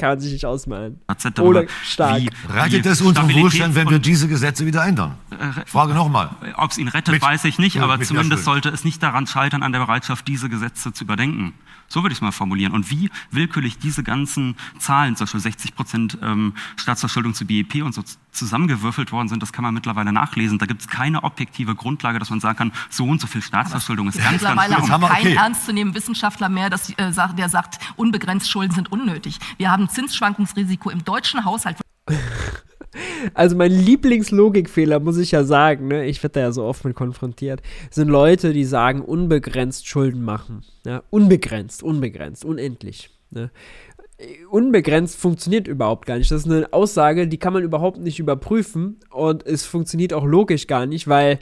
Kann 0.00 0.08
man 0.10 0.20
sich 0.20 0.32
nicht 0.32 0.44
ausmalen. 0.46 1.00
Oder 1.40 1.64
stark. 1.84 2.20
Wie- 2.22 2.30
Rettet 2.52 2.86
es 2.86 3.00
unseren 3.00 3.32
Wohlstand, 3.32 3.74
wenn 3.74 3.88
wir 3.90 3.98
diese 3.98 4.26
Gesetze 4.28 4.66
wieder 4.66 4.84
ändern? 4.84 5.14
Äh, 5.30 5.60
Ich 5.64 5.70
frage 5.70 5.94
nochmal. 5.94 6.30
Ob 6.56 6.70
es 6.70 6.78
ihn 6.78 6.88
rettet, 6.88 7.12
Mit- 7.14 7.22
weiß 7.22 7.44
ich 7.44 7.58
nicht, 7.58 7.76
ja, 7.76 7.82
aber 7.84 8.00
zumindest 8.00 8.44
sollte 8.44 8.68
es 8.70 8.84
nicht 8.84 9.02
daran 9.02 9.26
scheitern, 9.26 9.62
an 9.62 9.72
der 9.72 9.80
Bereitschaft, 9.80 10.26
diese 10.28 10.48
Gesetze 10.48 10.92
zu 10.92 11.04
überdenken. 11.04 11.54
So 11.92 12.02
würde 12.04 12.12
ich 12.12 12.18
es 12.18 12.22
mal 12.22 12.30
formulieren. 12.30 12.72
Und 12.72 12.88
wie 12.90 13.10
willkürlich 13.32 13.78
diese 13.78 14.04
ganzen 14.04 14.54
Zahlen, 14.78 15.16
zum 15.16 15.24
Beispiel 15.24 15.40
60 15.40 15.74
Prozent 15.74 16.18
ähm, 16.22 16.54
Staatsverschuldung 16.76 17.34
zu 17.34 17.44
BIP 17.46 17.82
und 17.84 17.92
so 17.94 18.02
zusammengewürfelt 18.30 19.10
worden 19.12 19.28
sind, 19.28 19.42
das 19.42 19.52
kann 19.52 19.64
man 19.64 19.74
mittlerweile 19.74 20.12
nachlesen. 20.12 20.58
Da 20.58 20.66
gibt 20.66 20.82
es 20.82 20.88
keine 20.88 21.24
objektive 21.24 21.74
Grundlage, 21.74 22.20
dass 22.20 22.30
man 22.30 22.38
sagen 22.40 22.56
kann, 22.56 22.72
so 22.90 23.04
und 23.06 23.20
so 23.20 23.26
viel 23.26 23.42
Staatsverschuldung 23.42 24.08
ist 24.08 24.18
ganz, 24.18 24.26
ganz 24.40 24.42
Mittlerweile 24.42 24.76
haben 24.76 24.88
wir 24.88 25.00
wir- 25.00 25.08
keinen 25.08 25.26
okay. 25.26 25.34
ernstzunehmenden 25.36 26.00
Wissenschaftler 26.00 26.48
mehr, 26.48 26.70
das, 26.70 26.90
äh, 26.90 27.12
der 27.36 27.48
sagt, 27.48 27.78
unbegrenzt 27.96 28.48
Schulden 28.48 28.72
sind 28.72 28.92
unnötig. 28.92 29.38
Wir 29.58 29.70
haben 29.72 29.88
Zinsschwankungsrisiko 29.90 30.90
im 30.90 31.04
deutschen 31.04 31.44
Haushalt 31.44 31.76
Also 33.34 33.56
mein 33.56 33.70
Lieblingslogikfehler, 33.70 35.00
muss 35.00 35.18
ich 35.18 35.30
ja 35.30 35.44
sagen, 35.44 35.88
ne? 35.88 36.06
ich 36.06 36.22
werde 36.22 36.34
da 36.34 36.40
ja 36.40 36.52
so 36.52 36.64
oft 36.64 36.84
mit 36.84 36.96
konfrontiert, 36.96 37.62
sind 37.90 38.08
Leute, 38.08 38.52
die 38.52 38.64
sagen, 38.64 39.02
unbegrenzt 39.02 39.86
Schulden 39.86 40.22
machen. 40.22 40.62
Ja? 40.84 41.02
Unbegrenzt, 41.10 41.82
unbegrenzt, 41.82 42.44
unendlich. 42.44 43.10
Ne? 43.30 43.50
Unbegrenzt 44.50 45.18
funktioniert 45.18 45.68
überhaupt 45.68 46.06
gar 46.06 46.18
nicht. 46.18 46.30
Das 46.30 46.44
ist 46.44 46.50
eine 46.50 46.72
Aussage, 46.72 47.28
die 47.28 47.38
kann 47.38 47.52
man 47.52 47.62
überhaupt 47.62 47.98
nicht 47.98 48.18
überprüfen 48.18 48.98
und 49.10 49.46
es 49.46 49.64
funktioniert 49.64 50.12
auch 50.12 50.24
logisch 50.24 50.66
gar 50.66 50.86
nicht, 50.86 51.08
weil 51.08 51.38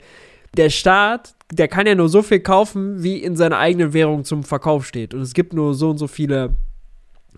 der 0.55 0.69
Staat, 0.69 1.35
der 1.51 1.67
kann 1.67 1.87
ja 1.87 1.95
nur 1.95 2.09
so 2.09 2.21
viel 2.21 2.39
kaufen, 2.39 3.03
wie 3.03 3.17
in 3.17 3.35
seiner 3.35 3.57
eigenen 3.57 3.93
Währung 3.93 4.23
zum 4.23 4.43
Verkauf 4.43 4.85
steht. 4.85 5.13
Und 5.13 5.21
es 5.21 5.33
gibt 5.33 5.53
nur 5.53 5.73
so 5.73 5.89
und 5.89 5.97
so 5.97 6.07
viele 6.07 6.55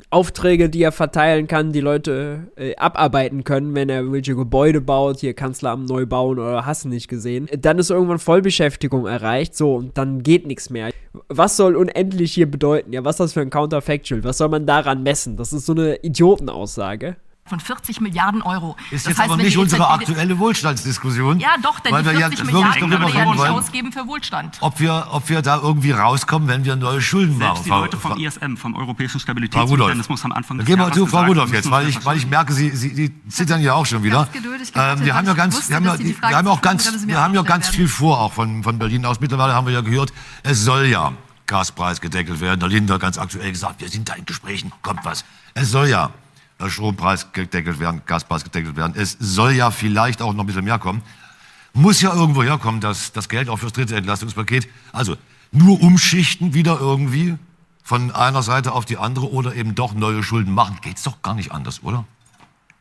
Aufträge, 0.10 0.70
die 0.70 0.82
er 0.82 0.92
verteilen 0.92 1.48
kann, 1.48 1.72
die 1.72 1.80
Leute 1.80 2.48
äh, 2.56 2.76
abarbeiten 2.76 3.44
können, 3.44 3.76
wenn 3.76 3.90
er 3.90 4.12
welche 4.12 4.36
Gebäude 4.36 4.82
baut, 4.82 5.20
hier 5.20 5.34
Kanzleramt 5.34 5.88
neu 5.90 6.06
bauen 6.06 6.40
oder 6.40 6.66
hast 6.66 6.86
du 6.86 6.90
nicht 6.90 7.08
gesehen. 7.08 7.48
Dann 7.60 7.80
ist 7.80 7.92
irgendwann 7.92 8.20
Vollbeschäftigung 8.20 9.06
erreicht, 9.06 9.56
so, 9.56 9.76
und 9.76 9.98
dann 9.98 10.24
geht 10.24 10.48
nichts 10.48 10.70
mehr. 10.70 10.92
Was 11.28 11.58
soll 11.58 11.76
unendlich 11.76 12.34
hier 12.34 12.50
bedeuten? 12.50 12.94
Ja, 12.94 13.06
was 13.06 13.16
ist 13.16 13.20
das 13.20 13.34
für 13.34 13.42
ein 13.42 13.50
Counterfactual? 13.50 14.24
Was 14.24 14.38
soll 14.38 14.50
man 14.50 14.66
daran 14.66 15.04
messen? 15.04 15.38
Das 15.38 15.54
ist 15.54 15.66
so 15.66 15.74
eine 15.74 15.96
Idiotenaussage. 15.98 17.18
Von 17.46 17.60
40 17.60 18.02
Milliarden 18.02 18.42
Euro. 18.42 18.76
Ist 18.92 19.06
Das 19.06 19.12
jetzt 19.12 19.20
heißt, 19.20 19.32
aber 19.32 19.42
nicht 19.42 19.56
die 19.56 19.58
unsere 19.60 19.84
EZB 19.84 19.92
aktuelle 19.94 20.40
Wohlstandsdiskussion. 20.40 21.40
Ja, 21.40 21.56
doch, 21.62 21.80
denn 21.80 21.92
weil 21.92 22.04
die 22.04 22.10
wir 22.10 22.20
ja 22.20 22.28
40 22.30 22.40
wirklich 22.40 22.54
Milliarden 22.54 22.90
darüber 22.92 22.98
können 22.98 23.08
wir 23.08 23.14
ja 23.14 23.20
reden 23.22 23.32
nicht 23.32 23.40
wollen, 23.40 23.52
ausgeben 23.52 23.92
für 23.92 24.08
Wohlstand. 24.08 24.58
ob 24.62 24.80
wir, 24.80 25.08
ob 25.12 25.28
wir 25.30 25.42
da 25.42 25.58
irgendwie 25.58 25.92
rauskommen, 25.92 26.48
wenn 26.48 26.64
wir 26.64 26.76
neue 26.76 27.02
Schulden 27.02 27.38
machen. 27.38 27.56
Selbst 27.56 27.66
die 27.66 27.70
Frau- 27.70 27.82
Leute 27.82 27.98
vom 27.98 28.18
ISM, 28.18 28.56
vom 28.56 28.76
Europäischen. 28.76 29.20
Stabilitätsmechanismus, 29.20 30.24
am 30.24 30.32
Anfang 30.32 30.58
des 30.58 30.68
gehen 30.68 30.80
wir 30.80 30.92
zu 30.92 31.06
Frau 31.08 31.24
Rudolph 31.24 31.52
wir 31.52 31.58
jetzt, 31.58 31.70
weil 31.72 31.88
ich, 31.90 32.04
weil 32.06 32.18
ich 32.18 32.28
merke, 32.28 32.54
Sie, 32.54 32.70
Sie, 32.70 32.90
Sie 32.96 33.28
zittern 33.28 33.62
ja 33.62 33.74
auch 33.74 33.86
schon 33.86 34.04
wieder. 34.04 34.28
geduldig 34.32 34.72
Ähm, 34.76 35.04
wir 35.04 35.16
haben 35.16 35.28
ja 35.28 35.34
ganz, 35.34 35.56
wusste, 35.56 35.70
wir 35.70 35.76
haben 35.78 35.86
ja, 35.86 35.98
die 35.98 36.04
die, 36.06 36.22
wir 36.22 36.38
haben 36.38 36.48
auch 36.48 36.62
ganz, 36.62 37.08
wir 37.08 37.20
haben 37.22 37.34
ja 37.34 37.42
auch 37.42 37.46
ganz 37.46 37.68
viel 37.70 37.88
vor, 37.88 38.20
auch 38.20 38.34
von, 38.34 38.64
von 38.64 38.80
Berlin 38.80 39.06
aus. 39.06 39.20
Mittlerweile 39.20 39.54
haben 39.54 39.66
wir 39.68 39.74
ja 39.74 39.82
gehört, 39.82 40.14
es 40.44 40.64
soll 40.64 40.86
ja 40.86 41.12
Gaspreis 41.48 42.00
gedeckelt 42.00 42.40
werden. 42.40 42.60
Der 42.60 42.70
Linder 42.70 42.98
ganz 43.00 43.18
aktuell 43.18 43.52
gesagt, 43.52 43.82
wir 43.82 43.90
sind 43.90 44.08
da 44.08 44.14
in 44.14 44.26
Gesprächen, 44.26 44.72
kommt 44.82 45.04
was. 45.04 45.26
Es 45.54 45.72
soll 45.72 45.88
ja 45.88 46.12
Strompreis 46.70 47.32
gedeckelt 47.34 47.80
werden, 47.80 48.02
Gaspreis 48.06 48.44
gedeckelt 48.44 48.76
werden. 48.76 48.94
Es 48.96 49.18
soll 49.20 49.54
ja 49.54 49.72
vielleicht 49.72 50.22
auch 50.22 50.34
noch 50.34 50.44
ein 50.44 50.48
bisschen 50.48 50.64
mehr 50.64 50.80
kommen. 50.80 51.02
Muss 51.74 52.02
ja 52.02 52.14
irgendwo 52.14 52.44
herkommen, 52.44 52.82
dass 52.82 53.14
das 53.14 53.30
Geld 53.30 53.50
auch 53.50 53.58
fürs 53.58 53.74
dritte 53.74 53.96
Entlastungspaket. 53.96 54.68
Also 54.92 55.16
nur 55.52 55.82
umschichten 55.82 56.54
wieder 56.54 56.80
irgendwie 56.80 57.38
von 57.84 58.12
einer 58.12 58.44
Seite 58.44 58.74
auf 58.74 58.86
die 58.86 58.98
andere 58.98 59.32
oder 59.32 59.56
eben 59.56 59.76
doch 59.76 59.94
neue 59.94 60.24
Schulden 60.24 60.54
machen. 60.54 60.78
Geht's 60.82 61.04
doch 61.04 61.22
gar 61.22 61.34
nicht 61.34 61.52
anders, 61.52 61.84
oder? 61.84 62.06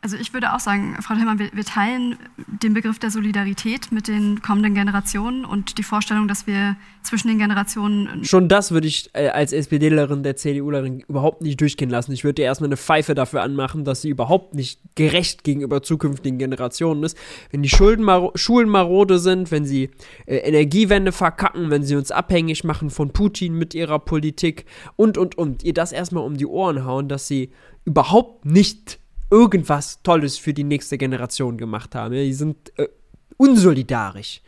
Also 0.02 0.16
ich 0.16 0.32
würde 0.32 0.54
auch 0.54 0.60
sagen, 0.60 0.96
Frau 1.02 1.14
Hillmann, 1.14 1.38
wir, 1.38 1.50
wir 1.52 1.64
teilen 1.64 2.16
den 2.46 2.72
Begriff 2.72 2.98
der 2.98 3.10
Solidarität 3.10 3.92
mit 3.92 4.08
den 4.08 4.40
kommenden 4.40 4.74
Generationen 4.74 5.44
und 5.44 5.76
die 5.76 5.82
Vorstellung, 5.82 6.26
dass 6.26 6.46
wir 6.46 6.76
zwischen 7.02 7.28
den 7.28 7.38
Generationen 7.38 8.24
Schon 8.24 8.48
das 8.48 8.70
würde 8.70 8.86
ich 8.86 9.10
äh, 9.12 9.28
als 9.28 9.52
SPDlerin 9.52 10.22
der 10.22 10.36
CDUlerin 10.36 11.00
überhaupt 11.00 11.42
nicht 11.42 11.60
durchgehen 11.60 11.90
lassen. 11.90 12.12
Ich 12.12 12.24
würde 12.24 12.40
ihr 12.40 12.46
erstmal 12.46 12.68
eine 12.68 12.78
Pfeife 12.78 13.14
dafür 13.14 13.42
anmachen, 13.42 13.84
dass 13.84 14.00
sie 14.00 14.08
überhaupt 14.08 14.54
nicht 14.54 14.80
gerecht 14.94 15.44
gegenüber 15.44 15.82
zukünftigen 15.82 16.38
Generationen 16.38 17.02
ist. 17.02 17.18
Wenn 17.50 17.62
die 17.62 17.68
Schulden 17.68 18.02
maro 18.02 18.32
Schulen 18.36 18.70
marode 18.70 19.18
sind, 19.18 19.50
wenn 19.50 19.66
sie 19.66 19.90
äh, 20.24 20.36
Energiewende 20.36 21.12
verkacken, 21.12 21.68
wenn 21.68 21.82
sie 21.82 21.96
uns 21.96 22.10
abhängig 22.10 22.64
machen 22.64 22.88
von 22.88 23.12
Putin 23.12 23.52
mit 23.52 23.74
ihrer 23.74 23.98
Politik 23.98 24.64
und, 24.96 25.18
und, 25.18 25.36
und, 25.36 25.62
ihr 25.62 25.74
das 25.74 25.92
erstmal 25.92 26.24
um 26.24 26.38
die 26.38 26.46
Ohren 26.46 26.86
hauen, 26.86 27.08
dass 27.08 27.28
sie 27.28 27.50
überhaupt 27.84 28.46
nicht 28.46 28.99
irgendwas 29.30 30.02
Tolles 30.02 30.38
für 30.38 30.52
die 30.52 30.64
nächste 30.64 30.98
Generation 30.98 31.56
gemacht 31.56 31.94
haben. 31.94 32.14
Die 32.14 32.32
sind 32.32 32.76
äh, 32.78 32.88
unsolidarisch. 33.36 34.42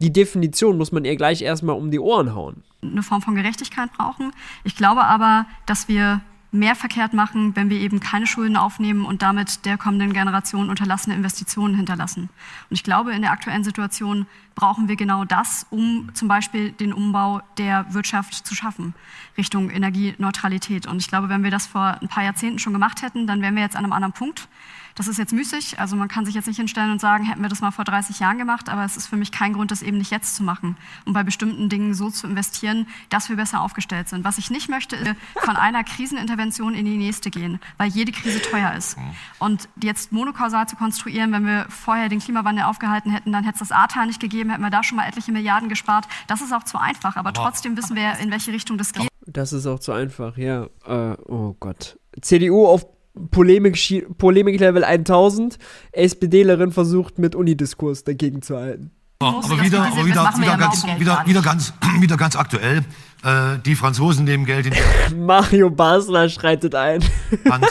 Die 0.00 0.12
Definition 0.12 0.76
muss 0.76 0.92
man 0.92 1.04
ihr 1.04 1.16
gleich 1.16 1.42
erstmal 1.42 1.76
um 1.76 1.90
die 1.90 1.98
Ohren 1.98 2.34
hauen. 2.34 2.62
eine 2.82 3.02
Form 3.02 3.22
von 3.22 3.34
Gerechtigkeit 3.34 3.90
brauchen. 3.92 4.32
Ich 4.62 4.76
glaube 4.76 5.04
aber, 5.04 5.46
dass 5.64 5.88
wir 5.88 6.20
mehr 6.56 6.74
verkehrt 6.74 7.12
machen, 7.12 7.54
wenn 7.54 7.70
wir 7.70 7.78
eben 7.78 8.00
keine 8.00 8.26
Schulden 8.26 8.56
aufnehmen 8.56 9.04
und 9.04 9.22
damit 9.22 9.64
der 9.64 9.78
kommenden 9.78 10.12
Generation 10.12 10.70
unterlassene 10.70 11.14
Investitionen 11.14 11.74
hinterlassen. 11.74 12.22
Und 12.22 12.74
ich 12.74 12.82
glaube, 12.82 13.12
in 13.12 13.22
der 13.22 13.30
aktuellen 13.30 13.64
Situation 13.64 14.26
brauchen 14.54 14.88
wir 14.88 14.96
genau 14.96 15.24
das, 15.24 15.66
um 15.70 16.10
zum 16.14 16.28
Beispiel 16.28 16.72
den 16.72 16.92
Umbau 16.92 17.42
der 17.58 17.92
Wirtschaft 17.92 18.46
zu 18.46 18.54
schaffen, 18.54 18.94
Richtung 19.36 19.70
Energieneutralität. 19.70 20.86
Und 20.86 20.98
ich 20.98 21.08
glaube, 21.08 21.28
wenn 21.28 21.44
wir 21.44 21.50
das 21.50 21.66
vor 21.66 21.98
ein 22.00 22.08
paar 22.08 22.24
Jahrzehnten 22.24 22.58
schon 22.58 22.72
gemacht 22.72 23.02
hätten, 23.02 23.26
dann 23.26 23.42
wären 23.42 23.54
wir 23.54 23.62
jetzt 23.62 23.76
an 23.76 23.84
einem 23.84 23.92
anderen 23.92 24.14
Punkt. 24.14 24.48
Das 24.96 25.08
ist 25.08 25.18
jetzt 25.18 25.32
müßig, 25.32 25.78
also 25.78 25.94
man 25.94 26.08
kann 26.08 26.24
sich 26.24 26.34
jetzt 26.34 26.46
nicht 26.46 26.56
hinstellen 26.56 26.90
und 26.90 27.00
sagen, 27.02 27.24
hätten 27.24 27.42
wir 27.42 27.50
das 27.50 27.60
mal 27.60 27.70
vor 27.70 27.84
30 27.84 28.18
Jahren 28.18 28.38
gemacht, 28.38 28.70
aber 28.70 28.82
es 28.84 28.96
ist 28.96 29.06
für 29.06 29.16
mich 29.16 29.30
kein 29.30 29.52
Grund, 29.52 29.70
das 29.70 29.82
eben 29.82 29.98
nicht 29.98 30.10
jetzt 30.10 30.34
zu 30.34 30.42
machen 30.42 30.76
und 31.04 31.12
bei 31.12 31.22
bestimmten 31.22 31.68
Dingen 31.68 31.92
so 31.92 32.10
zu 32.10 32.26
investieren, 32.26 32.86
dass 33.10 33.28
wir 33.28 33.36
besser 33.36 33.60
aufgestellt 33.60 34.08
sind. 34.08 34.24
Was 34.24 34.38
ich 34.38 34.50
nicht 34.50 34.70
möchte, 34.70 34.96
ist 34.96 35.14
von 35.36 35.56
einer 35.56 35.84
Krisenintervention 35.84 36.74
in 36.74 36.86
die 36.86 36.96
nächste 36.96 37.30
gehen, 37.30 37.60
weil 37.76 37.90
jede 37.90 38.10
Krise 38.10 38.40
teuer 38.40 38.72
ist. 38.72 38.96
Und 39.38 39.68
jetzt 39.82 40.12
monokausal 40.12 40.66
zu 40.66 40.76
konstruieren, 40.76 41.30
wenn 41.30 41.44
wir 41.44 41.66
vorher 41.68 42.08
den 42.08 42.20
Klimawandel 42.20 42.64
aufgehalten 42.64 43.10
hätten, 43.10 43.32
dann 43.32 43.44
hätte 43.44 43.62
es 43.62 43.68
das 43.68 43.72
Ahrtal 43.72 44.06
nicht 44.06 44.20
gegeben, 44.20 44.48
hätten 44.48 44.62
wir 44.62 44.70
da 44.70 44.82
schon 44.82 44.96
mal 44.96 45.06
etliche 45.06 45.30
Milliarden 45.30 45.68
gespart. 45.68 46.06
Das 46.26 46.40
ist 46.40 46.54
auch 46.54 46.64
zu 46.64 46.78
einfach, 46.78 47.16
aber 47.16 47.34
trotzdem 47.34 47.76
wissen 47.76 47.96
wir, 47.96 48.18
in 48.18 48.30
welche 48.30 48.50
Richtung 48.52 48.78
das 48.78 48.94
geht. 48.94 49.08
Das 49.26 49.52
ist 49.52 49.66
auch 49.66 49.80
zu 49.80 49.92
einfach, 49.92 50.38
ja. 50.38 50.68
Äh, 50.86 51.16
oh 51.26 51.54
Gott. 51.58 51.98
CDU 52.22 52.66
auf 52.66 52.86
Polemik, 53.30 53.78
Polemik-Level 54.18 54.84
1000. 54.84 55.58
SPDlerin 55.92 56.72
versucht 56.72 57.18
mit 57.18 57.34
Unidiskurs 57.34 58.04
dagegen 58.04 58.42
zu 58.42 58.56
halten. 58.56 58.90
Aber, 59.18 59.62
wieder, 59.62 59.82
aber 59.82 60.04
wieder, 60.04 60.30
wieder, 60.36 60.46
ja 60.46 60.56
ganz, 60.56 60.84
wieder, 60.98 61.22
wieder, 61.26 61.42
ganz, 61.42 61.72
wieder 62.00 62.16
ganz 62.18 62.36
aktuell. 62.36 62.84
Äh, 63.24 63.58
die 63.64 63.74
Franzosen 63.74 64.24
nehmen 64.24 64.44
Geld 64.44 64.66
in 64.66 64.74
die 64.74 65.14
Mario 65.16 65.70
Basler 65.70 66.28
schreitet 66.28 66.74
ein. 66.74 67.02
Hand, 67.50 67.66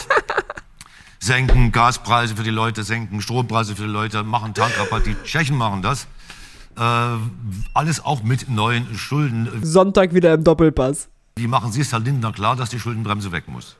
senken 1.20 1.70
Gaspreise 1.70 2.34
für 2.34 2.42
die 2.42 2.50
Leute, 2.50 2.82
senken 2.82 3.20
Strompreise 3.20 3.76
für 3.76 3.84
die 3.84 3.92
Leute, 3.92 4.24
machen 4.24 4.54
Tankrabatt. 4.54 5.06
Die 5.06 5.14
Tschechen 5.22 5.56
machen 5.56 5.82
das. 5.82 6.08
Äh, 6.76 6.80
alles 7.74 8.04
auch 8.04 8.24
mit 8.24 8.50
neuen 8.50 8.92
Schulden. 8.96 9.48
Sonntag 9.62 10.14
wieder 10.14 10.34
im 10.34 10.42
Doppelpass. 10.42 11.08
Wie 11.36 11.46
machen 11.46 11.70
Sie 11.70 11.80
es, 11.82 11.92
Herr 11.92 12.00
Lindner, 12.00 12.32
klar, 12.32 12.56
dass 12.56 12.70
die 12.70 12.80
Schuldenbremse 12.80 13.30
weg 13.30 13.44
muss? 13.46 13.76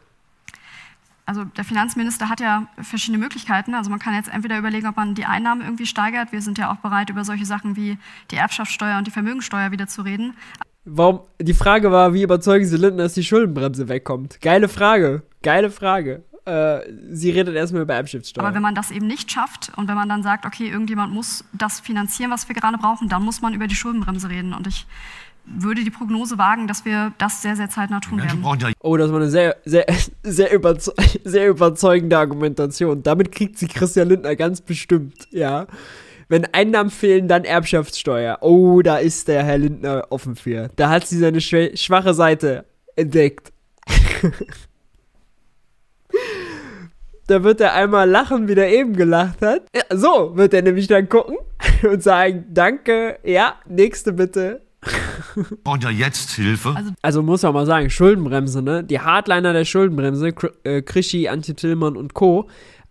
Also 1.26 1.45
der 1.45 1.64
Finanzminister 1.64 2.28
hat 2.28 2.40
ja 2.40 2.68
verschiedene 2.80 3.18
Möglichkeiten. 3.18 3.75
Also 3.75 3.90
man 3.90 3.99
kann 3.99 4.14
jetzt 4.14 4.33
entweder 4.33 4.59
überlegen, 4.59 4.87
ob 4.87 4.97
man 4.97 5.16
die 5.16 5.25
Einnahmen 5.25 5.61
irgendwie 5.61 5.87
steigert. 5.87 6.30
Wir 6.30 6.40
sind 6.40 6.56
ja 6.56 6.71
auch 6.71 6.76
bereit, 6.76 7.11
über 7.11 7.25
solche 7.25 7.45
Sachen 7.45 7.75
wie 7.76 7.99
die 8.30 8.37
Erbschaftssteuer 8.37 8.97
und 8.97 9.09
die 9.09 9.11
Vermögensteuer 9.11 9.73
wieder 9.73 9.88
zu 9.88 10.02
reden. 10.02 10.35
Warum? 10.85 11.21
Die 11.40 11.52
Frage 11.54 11.90
war, 11.90 12.14
wie 12.14 12.23
überzeugen 12.23 12.64
Sie 12.64 12.76
Lindner, 12.76 13.02
dass 13.02 13.14
die 13.14 13.25
Schuldenbremse 13.25 13.88
wegkommt? 13.88 14.40
Geile 14.40 14.68
Frage. 14.68 15.23
Geile 15.42 15.71
Frage. 15.71 16.23
Äh, 16.45 16.83
sie 17.11 17.30
redet 17.30 17.56
erstmal 17.56 17.83
über 17.83 17.95
Erbschaftssteuer. 17.95 18.45
Aber 18.45 18.54
wenn 18.54 18.62
man 18.62 18.76
das 18.76 18.92
eben 18.92 19.09
nicht 19.09 19.33
schafft 19.33 19.73
und 19.76 19.88
wenn 19.88 19.97
man 19.97 20.09
dann 20.09 20.23
sagt, 20.23 20.47
okay, 20.47 20.68
irgendjemand 20.68 21.12
muss 21.12 21.45
das 21.52 21.80
finanzieren, 21.80 22.30
was 22.30 22.49
wir 22.49 22.54
gerade 22.54 22.78
brauchen, 22.78 23.09
dann 23.09 23.25
muss 23.25 23.40
man 23.42 23.52
über 23.52 23.66
die 23.66 23.75
Schuldenbremse 23.75 24.30
reden. 24.30 24.54
Und 24.54 24.68
ich 24.68 24.87
würde 25.46 25.84
die 25.84 25.90
Prognose 25.90 26.38
wagen, 26.38 26.66
dass 26.66 26.84
wir 26.84 27.12
das 27.18 27.40
sehr, 27.42 27.56
sehr 27.56 27.70
zeitnah 27.70 28.00
tun 28.00 28.16
Menschen 28.18 28.42
werden. 28.42 28.60
ja 28.60 28.72
Oh, 28.80 28.96
das 28.96 29.10
war 29.10 29.18
eine 29.18 29.30
sehr, 29.30 29.56
sehr, 29.64 29.86
sehr, 30.22 30.52
überze 30.52 30.92
sehr 31.24 31.48
überzeugende 31.48 32.18
Argumentation. 32.18 33.02
Damit 33.02 33.32
kriegt 33.32 33.58
sie 33.58 33.68
Christian 33.68 34.08
Lindner 34.08 34.36
ganz 34.36 34.60
bestimmt, 34.60 35.28
ja. 35.30 35.66
Wenn 36.28 36.44
Einnahmen 36.52 36.90
fehlen, 36.90 37.28
dann 37.28 37.44
Erbschaftssteuer. 37.44 38.38
Oh, 38.40 38.82
da 38.82 38.96
ist 38.96 39.28
der 39.28 39.44
Herr 39.44 39.58
Lindner 39.58 40.06
offen 40.10 40.34
für. 40.34 40.70
Da 40.74 40.90
hat 40.90 41.06
sie 41.06 41.18
seine 41.18 41.40
schw 41.40 41.76
schwache 41.76 42.14
Seite 42.14 42.64
entdeckt. 42.96 43.52
da 47.28 47.44
wird 47.44 47.60
er 47.60 47.74
einmal 47.74 48.10
lachen, 48.10 48.48
wie 48.48 48.56
der 48.56 48.72
eben 48.72 48.96
gelacht 48.96 49.40
hat. 49.40 49.68
Ja, 49.74 49.82
so 49.96 50.36
wird 50.36 50.52
er 50.52 50.62
nämlich 50.62 50.88
dann 50.88 51.08
gucken 51.08 51.36
und 51.88 52.02
sagen, 52.02 52.46
danke, 52.48 53.20
ja, 53.22 53.54
nächste 53.68 54.12
bitte. 54.12 54.65
Brauchen 55.64 55.81
ja 55.83 55.90
jetzt 55.90 56.33
Hilfe. 56.33 56.75
Also 56.75 56.93
Also 57.02 57.23
muss 57.23 57.43
man 57.43 57.55
mal 57.55 57.66
sagen, 57.66 57.90
Schuldenbremse, 57.90 58.62
ne? 58.62 58.85
Die 58.85 59.00
Hardliner 59.00 59.52
der 59.52 59.64
Schuldenbremse, 59.64 60.33
Kr 60.33 60.50
äh, 60.64 60.83
Krischi, 60.83 61.28
Antitillmann 61.28 61.97
und 61.97 62.14
Co. 62.14 62.49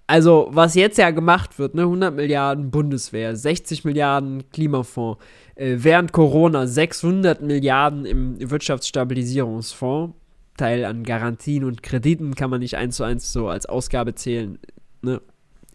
Also, 0.07 0.49
was 0.51 0.75
jetzt 0.75 0.99
ja 0.99 1.09
gemacht 1.09 1.57
wird, 1.57 1.73
ne? 1.73 1.81
100 1.83 2.13
Milliarden 2.15 2.69
Bundeswehr, 2.69 3.35
60 3.35 3.85
Milliarden 3.85 4.49
Klimafonds, 4.51 5.19
äh, 5.55 5.77
während 5.77 6.11
Corona 6.11 6.67
600 6.67 7.41
Milliarden 7.41 8.05
im 8.05 8.51
Wirtschaftsstabilisierungsfonds, 8.51 10.15
Teil 10.57 10.85
an 10.85 11.03
Garantien 11.03 11.63
und 11.63 11.83
Krediten 11.83 12.35
kann 12.35 12.49
man 12.49 12.59
nicht 12.61 12.77
eins 12.77 12.97
zu 12.97 13.03
eins 13.03 13.33
so 13.33 13.49
als 13.49 13.65
Ausgabe 13.65 14.15
zählen, 14.15 14.59
ne? 15.01 15.21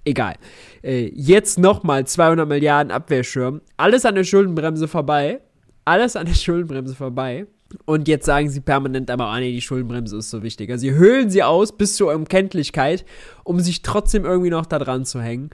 Egal. 0.05 0.37
Äh, 0.83 1.11
jetzt 1.15 1.59
nochmal 1.59 2.07
200 2.07 2.49
Milliarden 2.49 2.91
Abwehrschirm, 2.91 3.61
alles 3.77 4.07
an 4.07 4.15
der 4.15 4.25
Schuldenbremse 4.25 4.89
vorbei, 4.89 5.41
alles 5.91 6.15
an 6.15 6.27
der 6.27 6.35
Schuldenbremse 6.35 6.95
vorbei. 6.95 7.47
Und 7.85 8.09
jetzt 8.09 8.27
sagen 8.27 8.49
sie 8.49 8.61
permanent 8.61 9.11
aber, 9.11 9.27
ah 9.27 9.39
nee, 9.41 9.53
die 9.53 9.61
Schuldenbremse 9.61 10.17
ist 10.17 10.31
so 10.31 10.43
wichtig. 10.43 10.71
Also 10.71 10.83
sie 10.83 10.93
höhlen 10.93 11.31
sie 11.31 11.43
aus 11.43 11.77
bis 11.77 11.97
zur 11.97 12.13
Unkenntlichkeit, 12.15 13.05
um 13.45 13.61
sich 13.61 13.83
trotzdem 13.83 14.25
irgendwie 14.25 14.51
noch 14.51 14.67
da 14.67 14.79
dran 14.79 15.05
zu 15.05 15.21
hängen. 15.21 15.51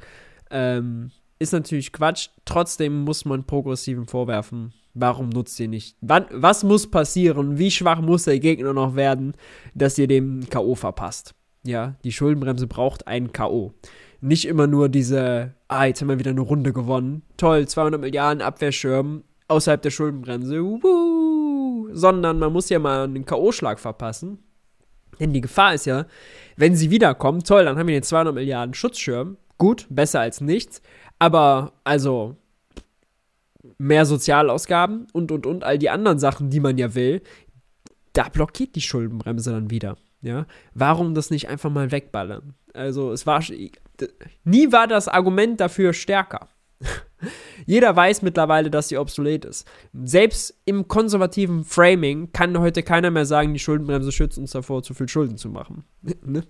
Ähm, 0.50 1.10
ist 1.38 1.52
natürlich 1.52 1.92
Quatsch. 1.92 2.28
Trotzdem 2.44 3.04
muss 3.04 3.24
man 3.24 3.44
Progressiven 3.44 4.06
vorwerfen. 4.06 4.72
Warum 4.94 5.28
nutzt 5.28 5.60
ihr 5.60 5.68
nicht? 5.68 5.96
Wann, 6.00 6.26
was 6.30 6.64
muss 6.64 6.90
passieren? 6.90 7.58
Wie 7.58 7.70
schwach 7.70 8.00
muss 8.00 8.24
der 8.24 8.38
Gegner 8.38 8.72
noch 8.72 8.96
werden, 8.96 9.34
dass 9.74 9.98
ihr 9.98 10.06
dem 10.06 10.48
K.O. 10.48 10.74
verpasst? 10.74 11.34
Ja, 11.64 11.96
die 12.04 12.12
Schuldenbremse 12.12 12.66
braucht 12.66 13.06
einen 13.06 13.32
K.O. 13.32 13.72
Nicht 14.22 14.46
immer 14.46 14.66
nur 14.66 14.88
diese, 14.88 15.54
ah, 15.68 15.84
jetzt 15.84 16.00
haben 16.00 16.08
wir 16.08 16.18
wieder 16.18 16.30
eine 16.30 16.40
Runde 16.40 16.72
gewonnen. 16.72 17.22
Toll, 17.36 17.68
200 17.68 18.00
Milliarden 18.00 18.40
Abwehrschirm 18.40 19.24
außerhalb 19.48 19.82
der 19.82 19.90
Schuldenbremse. 19.90 20.62
Wuhu. 20.62 21.88
Sondern 21.92 22.38
man 22.38 22.52
muss 22.52 22.68
ja 22.68 22.78
mal 22.78 23.04
einen 23.04 23.24
K.O.-Schlag 23.24 23.78
verpassen. 23.78 24.38
Denn 25.18 25.32
die 25.32 25.40
Gefahr 25.40 25.74
ist 25.74 25.86
ja, 25.86 26.06
wenn 26.56 26.76
sie 26.76 26.90
wiederkommen, 26.90 27.42
toll, 27.42 27.64
dann 27.64 27.78
haben 27.78 27.86
wir 27.86 27.96
den 27.96 28.02
200 28.02 28.34
Milliarden 28.34 28.74
Schutzschirm. 28.74 29.36
Gut, 29.58 29.86
besser 29.88 30.20
als 30.20 30.40
nichts. 30.40 30.82
Aber, 31.18 31.72
also, 31.84 32.36
mehr 33.78 34.04
Sozialausgaben 34.04 35.06
und, 35.12 35.32
und, 35.32 35.46
und, 35.46 35.64
all 35.64 35.78
die 35.78 35.90
anderen 35.90 36.18
Sachen, 36.18 36.50
die 36.50 36.60
man 36.60 36.76
ja 36.76 36.94
will, 36.94 37.22
da 38.12 38.28
blockiert 38.28 38.74
die 38.74 38.82
Schuldenbremse 38.82 39.50
dann 39.52 39.70
wieder. 39.70 39.96
Ja, 40.22 40.46
warum 40.74 41.14
das 41.14 41.30
nicht 41.30 41.48
einfach 41.48 41.70
mal 41.70 41.90
wegballern? 41.90 42.54
Also, 42.74 43.12
es 43.12 43.26
war, 43.26 43.42
nie 44.44 44.72
war 44.72 44.86
das 44.86 45.08
Argument 45.08 45.60
dafür 45.60 45.92
stärker. 45.92 46.48
Jeder 47.64 47.94
weiß 47.96 48.22
mittlerweile, 48.22 48.70
dass 48.70 48.88
sie 48.88 48.98
obsolet 48.98 49.44
ist. 49.44 49.66
Selbst 49.92 50.54
im 50.64 50.86
konservativen 50.88 51.64
Framing 51.64 52.32
kann 52.32 52.58
heute 52.58 52.82
keiner 52.82 53.10
mehr 53.10 53.26
sagen, 53.26 53.54
die 53.54 53.58
Schuldenbremse 53.58 54.12
schützt 54.12 54.38
uns 54.38 54.52
davor, 54.52 54.82
zu 54.82 54.94
viel 54.94 55.08
Schulden 55.08 55.36
zu 55.36 55.48
machen. 55.48 55.84
Ne? 56.24 56.44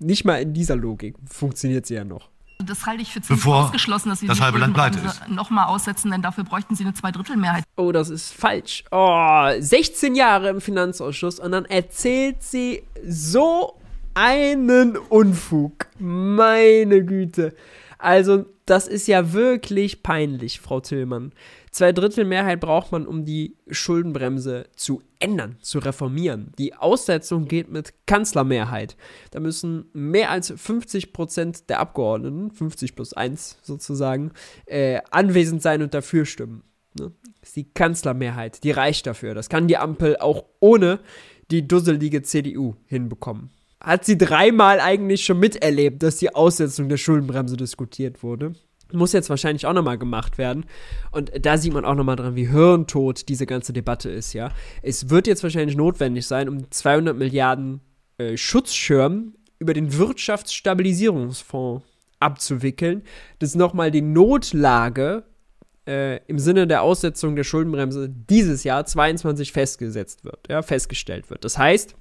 Nicht 0.00 0.24
mal 0.24 0.40
in 0.40 0.54
dieser 0.54 0.76
Logik 0.76 1.16
funktioniert 1.28 1.86
sie 1.86 1.94
ja 1.94 2.04
noch. 2.04 2.30
das 2.64 2.86
halte 2.86 3.02
ich 3.02 3.12
für 3.12 3.20
ziemlich 3.20 3.42
Bevor 3.42 3.64
ausgeschlossen, 3.64 4.10
dass 4.10 4.20
sie 4.20 4.28
das 4.28 4.40
halbe 4.40 4.58
Land 4.58 4.74
pleite 4.74 4.98
Schuldenbremse 4.98 5.34
nochmal 5.34 5.66
aussetzen, 5.66 6.10
denn 6.12 6.22
dafür 6.22 6.44
bräuchten 6.44 6.76
sie 6.76 6.84
eine 6.84 6.94
Zweidrittelmehrheit. 6.94 7.64
Oh, 7.76 7.90
das 7.90 8.08
ist 8.08 8.32
falsch. 8.32 8.84
Oh, 8.92 9.48
16 9.58 10.14
Jahre 10.14 10.50
im 10.50 10.60
Finanzausschuss 10.60 11.40
und 11.40 11.50
dann 11.50 11.64
erzählt 11.64 12.42
sie 12.42 12.84
so 13.04 13.74
einen 14.14 14.96
Unfug. 14.96 15.86
Meine 15.98 17.04
Güte. 17.04 17.54
Also, 17.98 18.46
das 18.70 18.86
ist 18.86 19.08
ja 19.08 19.32
wirklich 19.32 20.02
peinlich, 20.02 20.60
Frau 20.60 20.80
Tillmann. 20.80 21.32
Zweidrittelmehrheit 21.70 22.60
braucht 22.60 22.92
man, 22.92 23.06
um 23.06 23.24
die 23.24 23.56
Schuldenbremse 23.70 24.66
zu 24.76 25.02
ändern, 25.18 25.56
zu 25.60 25.78
reformieren. 25.78 26.52
Die 26.58 26.74
Aussetzung 26.74 27.46
geht 27.46 27.70
mit 27.70 27.94
Kanzlermehrheit. 28.06 28.96
Da 29.30 29.40
müssen 29.40 29.86
mehr 29.92 30.30
als 30.30 30.52
50 30.54 31.12
Prozent 31.12 31.70
der 31.70 31.80
Abgeordneten, 31.80 32.50
50 32.50 32.94
plus 32.94 33.12
1 33.12 33.58
sozusagen, 33.62 34.32
äh, 34.66 35.00
anwesend 35.10 35.62
sein 35.62 35.82
und 35.82 35.94
dafür 35.94 36.26
stimmen. 36.26 36.62
Ne? 36.98 37.12
Das 37.40 37.50
ist 37.50 37.56
die 37.56 37.72
Kanzlermehrheit, 37.72 38.64
die 38.64 38.70
reicht 38.70 39.06
dafür. 39.06 39.34
Das 39.34 39.48
kann 39.48 39.68
die 39.68 39.78
Ampel 39.78 40.16
auch 40.18 40.44
ohne 40.60 41.00
die 41.50 41.66
dusselige 41.66 42.22
CDU 42.22 42.74
hinbekommen. 42.86 43.50
Hat 43.80 44.04
sie 44.04 44.18
dreimal 44.18 44.80
eigentlich 44.80 45.24
schon 45.24 45.38
miterlebt, 45.38 46.02
dass 46.02 46.16
die 46.16 46.34
Aussetzung 46.34 46.88
der 46.88 46.96
Schuldenbremse 46.96 47.56
diskutiert 47.56 48.22
wurde. 48.22 48.52
Muss 48.92 49.12
jetzt 49.12 49.28
wahrscheinlich 49.28 49.66
auch 49.66 49.74
nochmal 49.74 49.98
gemacht 49.98 50.38
werden. 50.38 50.64
Und 51.12 51.30
da 51.40 51.58
sieht 51.58 51.74
man 51.74 51.84
auch 51.84 51.94
nochmal 51.94 52.16
dran, 52.16 52.36
wie 52.36 52.48
hirntot 52.48 53.28
diese 53.28 53.46
ganze 53.46 53.72
Debatte 53.72 54.10
ist, 54.10 54.32
ja. 54.32 54.50
Es 54.82 55.10
wird 55.10 55.26
jetzt 55.26 55.42
wahrscheinlich 55.42 55.76
notwendig 55.76 56.26
sein, 56.26 56.48
um 56.48 56.70
200 56.70 57.16
Milliarden 57.16 57.80
äh, 58.16 58.36
Schutzschirm 58.36 59.34
über 59.58 59.74
den 59.74 59.96
Wirtschaftsstabilisierungsfonds 59.96 61.84
abzuwickeln, 62.20 63.02
dass 63.38 63.54
nochmal 63.54 63.90
die 63.90 64.02
Notlage 64.02 65.24
äh, 65.86 66.18
im 66.26 66.38
Sinne 66.38 66.66
der 66.66 66.82
Aussetzung 66.82 67.36
der 67.36 67.44
Schuldenbremse 67.44 68.08
dieses 68.08 68.64
Jahr 68.64 68.84
22 68.84 69.52
festgesetzt 69.52 70.24
wird, 70.24 70.48
ja, 70.48 70.62
festgestellt 70.62 71.30
wird. 71.30 71.44
Das 71.44 71.58
heißt, 71.58 71.94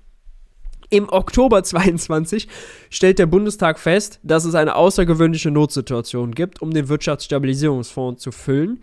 im 0.90 1.10
Oktober 1.10 1.64
22 1.66 2.48
stellt 2.90 3.20
der 3.20 3.26
Bundestag 3.26 3.80
fest, 3.80 4.20
dass 4.24 4.46
es 4.46 4.56
eine 4.56 4.76
außergewöhnliche 4.76 5.52
Notsituation 5.52 6.34
gibt, 6.34 6.62
um 6.62 6.72
den 6.72 6.90
Wirtschaftsstabilisierungsfonds 6.90 8.22
zu 8.22 8.32
füllen. 8.32 8.80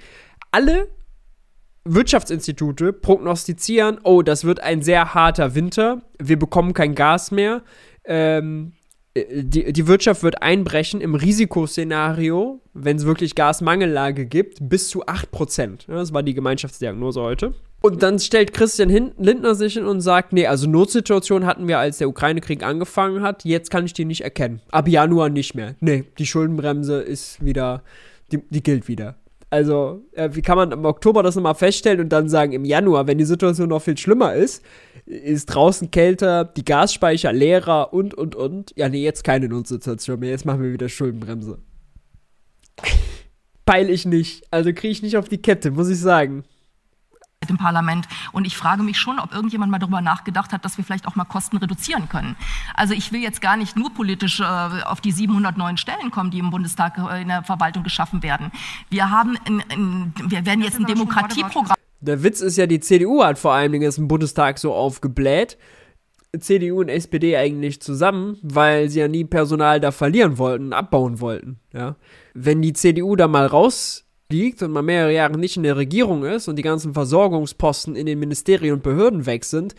Alle 0.51 0.89
Wirtschaftsinstitute 1.85 2.93
prognostizieren, 2.93 3.99
oh, 4.05 4.23
das 4.23 4.45
wird 4.45 4.61
ein 4.61 4.81
sehr 4.83 5.15
harter 5.15 5.55
Winter, 5.55 6.03
wir 6.19 6.39
bekommen 6.39 6.73
kein 6.73 6.95
Gas 6.95 7.31
mehr, 7.31 7.63
ähm, 8.05 8.73
die, 9.17 9.73
die 9.73 9.87
Wirtschaft 9.87 10.23
wird 10.23 10.43
einbrechen 10.43 11.01
im 11.01 11.15
Risikoszenario, 11.15 12.61
wenn 12.73 12.97
es 12.97 13.07
wirklich 13.07 13.35
Gasmangellage 13.35 14.27
gibt, 14.27 14.69
bis 14.69 14.89
zu 14.89 15.07
8%. 15.07 15.89
Ja, 15.89 15.95
das 15.95 16.13
war 16.13 16.23
die 16.23 16.35
Gemeinschaftsdiagnose 16.35 17.21
heute. 17.21 17.55
Und 17.81 18.03
dann 18.03 18.19
stellt 18.19 18.55
Christian 18.55 19.13
Lindner 19.19 19.55
sich 19.55 19.75
hin 19.75 19.85
und 19.85 20.01
sagt, 20.01 20.33
nee, 20.33 20.47
also 20.47 20.69
Notsituation 20.69 21.45
hatten 21.45 21.69
wir, 21.69 21.79
als 21.79 21.99
der 21.99 22.09
Ukraine-Krieg 22.09 22.63
angefangen 22.63 23.23
hat, 23.23 23.45
jetzt 23.45 23.71
kann 23.71 23.85
ich 23.85 23.93
die 23.93 24.07
nicht 24.07 24.23
erkennen. 24.23 24.63
Ab 24.71 24.89
Januar 24.89 25.29
nicht 25.29 25.55
mehr. 25.55 25.75
Nee, 25.81 26.05
die 26.19 26.27
Schuldenbremse 26.27 27.01
ist 27.01 27.45
wieder, 27.45 27.83
die, 28.33 28.39
die 28.49 28.63
gilt 28.63 28.89
wieder. 28.89 29.17
Also, 29.55 30.03
äh, 30.11 30.31
wie 30.33 30.43
kann 30.43 30.57
man 30.57 30.73
im 30.73 30.85
Oktober 30.85 31.23
das 31.23 31.37
nochmal 31.37 31.55
feststellen 31.55 32.01
und 32.01 32.09
dann 32.09 32.29
sagen, 32.29 32.51
im 32.51 32.65
Januar, 32.65 33.07
wenn 33.07 33.19
die 33.19 33.25
Situation 33.25 33.69
noch 33.69 33.83
viel 33.83 33.97
schlimmer 33.97 34.35
ist, 34.35 34.65
ist 35.07 35.47
draußen 35.47 35.93
kälter, 35.93 36.45
die 36.45 36.65
Gasspeicher 36.65 37.33
leerer 37.33 37.93
und, 37.93 38.15
und, 38.15 38.35
und. 38.35 38.73
Ja, 38.75 38.89
nee, 38.89 39.05
jetzt 39.05 39.23
keine 39.23 39.49
Notsituation 39.49 40.19
mehr, 40.19 40.31
jetzt 40.31 40.45
machen 40.45 40.61
wir 40.61 40.73
wieder 40.73 40.89
Schuldenbremse. 40.89 41.59
Peil 43.65 43.91
ich 43.91 44.07
nicht. 44.07 44.45
Also 44.51 44.73
kriege 44.73 44.89
ich 44.89 45.03
nicht 45.03 45.17
auf 45.17 45.29
die 45.29 45.41
Kette, 45.41 45.71
muss 45.71 45.89
ich 45.89 46.01
sagen 46.01 46.43
im 47.51 47.59
Parlament. 47.59 48.09
Und 48.33 48.47
ich 48.47 48.57
frage 48.57 48.83
mich 48.83 48.99
schon, 48.99 49.19
ob 49.19 49.33
irgendjemand 49.33 49.71
mal 49.71 49.79
darüber 49.79 50.01
nachgedacht 50.01 50.53
hat, 50.53 50.65
dass 50.65 50.77
wir 50.77 50.85
vielleicht 50.85 51.07
auch 51.07 51.15
mal 51.15 51.25
Kosten 51.25 51.57
reduzieren 51.57 52.09
können. 52.09 52.37
Also 52.75 52.95
ich 52.95 53.13
will 53.13 53.21
jetzt 53.21 53.41
gar 53.41 53.57
nicht 53.57 53.77
nur 53.77 53.93
politisch 53.93 54.41
äh, 54.41 54.45
auf 54.45 55.01
die 55.01 55.13
700 55.13 55.57
neuen 55.57 55.77
Stellen 55.77 56.11
kommen, 56.11 56.31
die 56.31 56.39
im 56.39 56.51
Bundestag 56.51 56.99
äh, 56.99 57.23
in 57.23 57.29
der 57.29 57.43
Verwaltung 57.43 57.83
geschaffen 57.83 58.23
werden. 58.23 58.51
Wir 58.91 59.11
haben, 59.11 59.37
in, 59.47 59.61
in, 59.71 60.13
wir 60.29 60.45
werden 60.47 60.63
jetzt 60.63 60.79
ein 60.79 60.87
Demokratieprogramm. 60.87 61.77
Der 62.01 62.23
Witz 62.23 62.41
ist 62.41 62.57
ja, 62.57 62.67
die 62.67 62.81
CDU 62.81 63.25
hat 63.25 63.39
vor 63.39 63.53
allen 63.53 63.73
Dingen 63.73 63.85
jetzt 63.85 63.99
im 63.99 64.09
Bundestag 64.09 64.59
so 64.59 64.75
aufgebläht. 64.75 65.57
CDU 66.39 66.81
und 66.81 66.89
SPD 66.89 67.37
eigentlich 67.37 67.81
zusammen, 67.81 68.39
weil 68.43 68.89
sie 68.89 69.01
ja 69.01 69.09
nie 69.09 69.25
Personal 69.25 69.81
da 69.81 69.93
verlieren 69.93 70.39
wollten, 70.39 70.73
abbauen 70.73 71.21
wollten. 71.21 71.61
Ja. 71.73 71.97
Wenn 72.35 72.61
die 72.61 72.73
CDU 72.73 73.17
da 73.17 73.29
mal 73.29 73.47
raus 73.47 74.04
liegt 74.31 74.63
und 74.63 74.73
man 74.73 74.85
mehrere 74.85 75.13
Jahre 75.13 75.39
nicht 75.39 75.57
in 75.57 75.63
der 75.63 75.77
Regierung 75.77 76.25
ist 76.25 76.49
und 76.49 76.57
die 76.57 76.63
ganzen 76.63 76.95
Versorgungsposten 76.95 77.97
in 77.97 78.07
den 78.07 78.19
Ministerien 78.19 78.75
und 78.75 78.83
Behörden 78.83 79.27
weg 79.27 79.45
sind, 79.45 79.75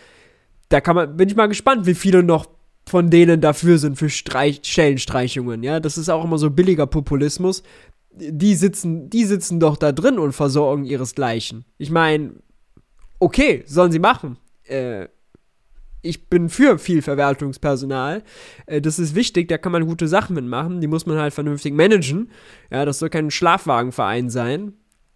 da 0.69 0.81
kann 0.81 0.95
man, 0.95 1.17
bin 1.17 1.29
ich 1.29 1.35
mal 1.35 1.47
gespannt, 1.47 1.85
wie 1.85 1.95
viele 1.95 2.23
noch 2.23 2.47
von 2.87 3.09
denen 3.09 3.41
dafür 3.41 3.77
sind 3.79 3.97
für 3.97 4.09
Streich, 4.09 4.59
Stellenstreichungen, 4.63 5.63
ja. 5.63 5.79
Das 5.79 5.97
ist 5.97 6.09
auch 6.09 6.23
immer 6.23 6.37
so 6.37 6.51
billiger 6.51 6.85
Populismus. 6.85 7.63
Die 8.11 8.55
sitzen, 8.55 9.09
die 9.09 9.25
sitzen 9.25 9.59
doch 9.59 9.75
da 9.75 9.91
drin 9.91 10.19
und 10.19 10.33
versorgen 10.33 10.85
ihresgleichen. 10.85 11.65
Ich 11.77 11.89
meine, 11.89 12.33
okay, 13.19 13.63
sollen 13.65 13.91
sie 13.91 13.99
machen. 13.99 14.37
Äh, 14.63 15.07
ich 16.05 16.29
bin 16.29 16.49
für 16.49 16.77
viel 16.77 17.01
Verwaltungspersonal. 17.01 18.23
Äh, 18.65 18.81
das 18.81 18.99
ist 18.99 19.15
wichtig, 19.15 19.47
da 19.47 19.57
kann 19.57 19.71
man 19.71 19.85
gute 19.85 20.07
Sachen 20.07 20.35
mitmachen. 20.35 20.81
Die 20.81 20.87
muss 20.87 21.05
man 21.05 21.17
halt 21.17 21.33
vernünftig 21.33 21.73
managen. 21.73 22.29
Ja, 22.71 22.85
das 22.85 22.99
soll 22.99 23.09
kein 23.09 23.31
Schlafwagenverein 23.31 24.29
sein. 24.29 24.73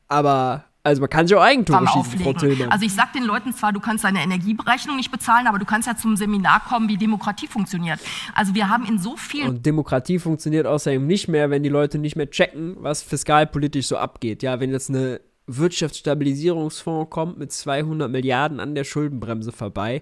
Aber 0.07 0.65
also 0.81 1.01
man 1.01 1.09
kann 1.09 1.27
sich 1.27 1.35
auch 1.37 1.41
Eigentümer 1.41 1.87
schießen, 1.87 2.19
Frau 2.19 2.33
Tillmann. 2.33 2.69
Also 2.69 2.85
ich 2.85 2.93
sag 2.93 3.13
den 3.13 3.23
Leuten 3.23 3.53
zwar, 3.53 3.73
du 3.73 3.79
kannst 3.79 4.05
deine 4.05 4.23
Energieberechnung 4.23 4.95
nicht 4.95 5.11
bezahlen, 5.11 5.45
aber 5.45 5.59
du 5.59 5.65
kannst 5.65 5.87
ja 5.87 5.95
zum 5.95 6.15
Seminar 6.15 6.63
kommen, 6.67 6.87
wie 6.87 6.97
Demokratie 6.97 7.47
funktioniert. 7.47 7.99
Also 8.33 8.55
wir 8.55 8.69
haben 8.69 8.85
in 8.85 8.97
so 8.97 9.17
vielen... 9.17 9.49
Und 9.49 9.65
Demokratie 9.65 10.19
funktioniert 10.19 10.65
außerdem 10.65 11.05
nicht 11.05 11.27
mehr, 11.27 11.49
wenn 11.49 11.63
die 11.63 11.69
Leute 11.69 11.99
nicht 11.99 12.15
mehr 12.15 12.29
checken, 12.29 12.77
was 12.79 13.03
fiskalpolitisch 13.03 13.87
so 13.87 13.97
abgeht. 13.97 14.41
Ja, 14.41 14.59
wenn 14.59 14.71
jetzt 14.71 14.89
eine 14.89 15.19
Wirtschaftsstabilisierungsfonds 15.47 17.09
kommt 17.09 17.37
mit 17.37 17.51
200 17.51 18.09
Milliarden 18.09 18.59
an 18.59 18.73
der 18.73 18.83
Schuldenbremse 18.83 19.51
vorbei. 19.51 20.01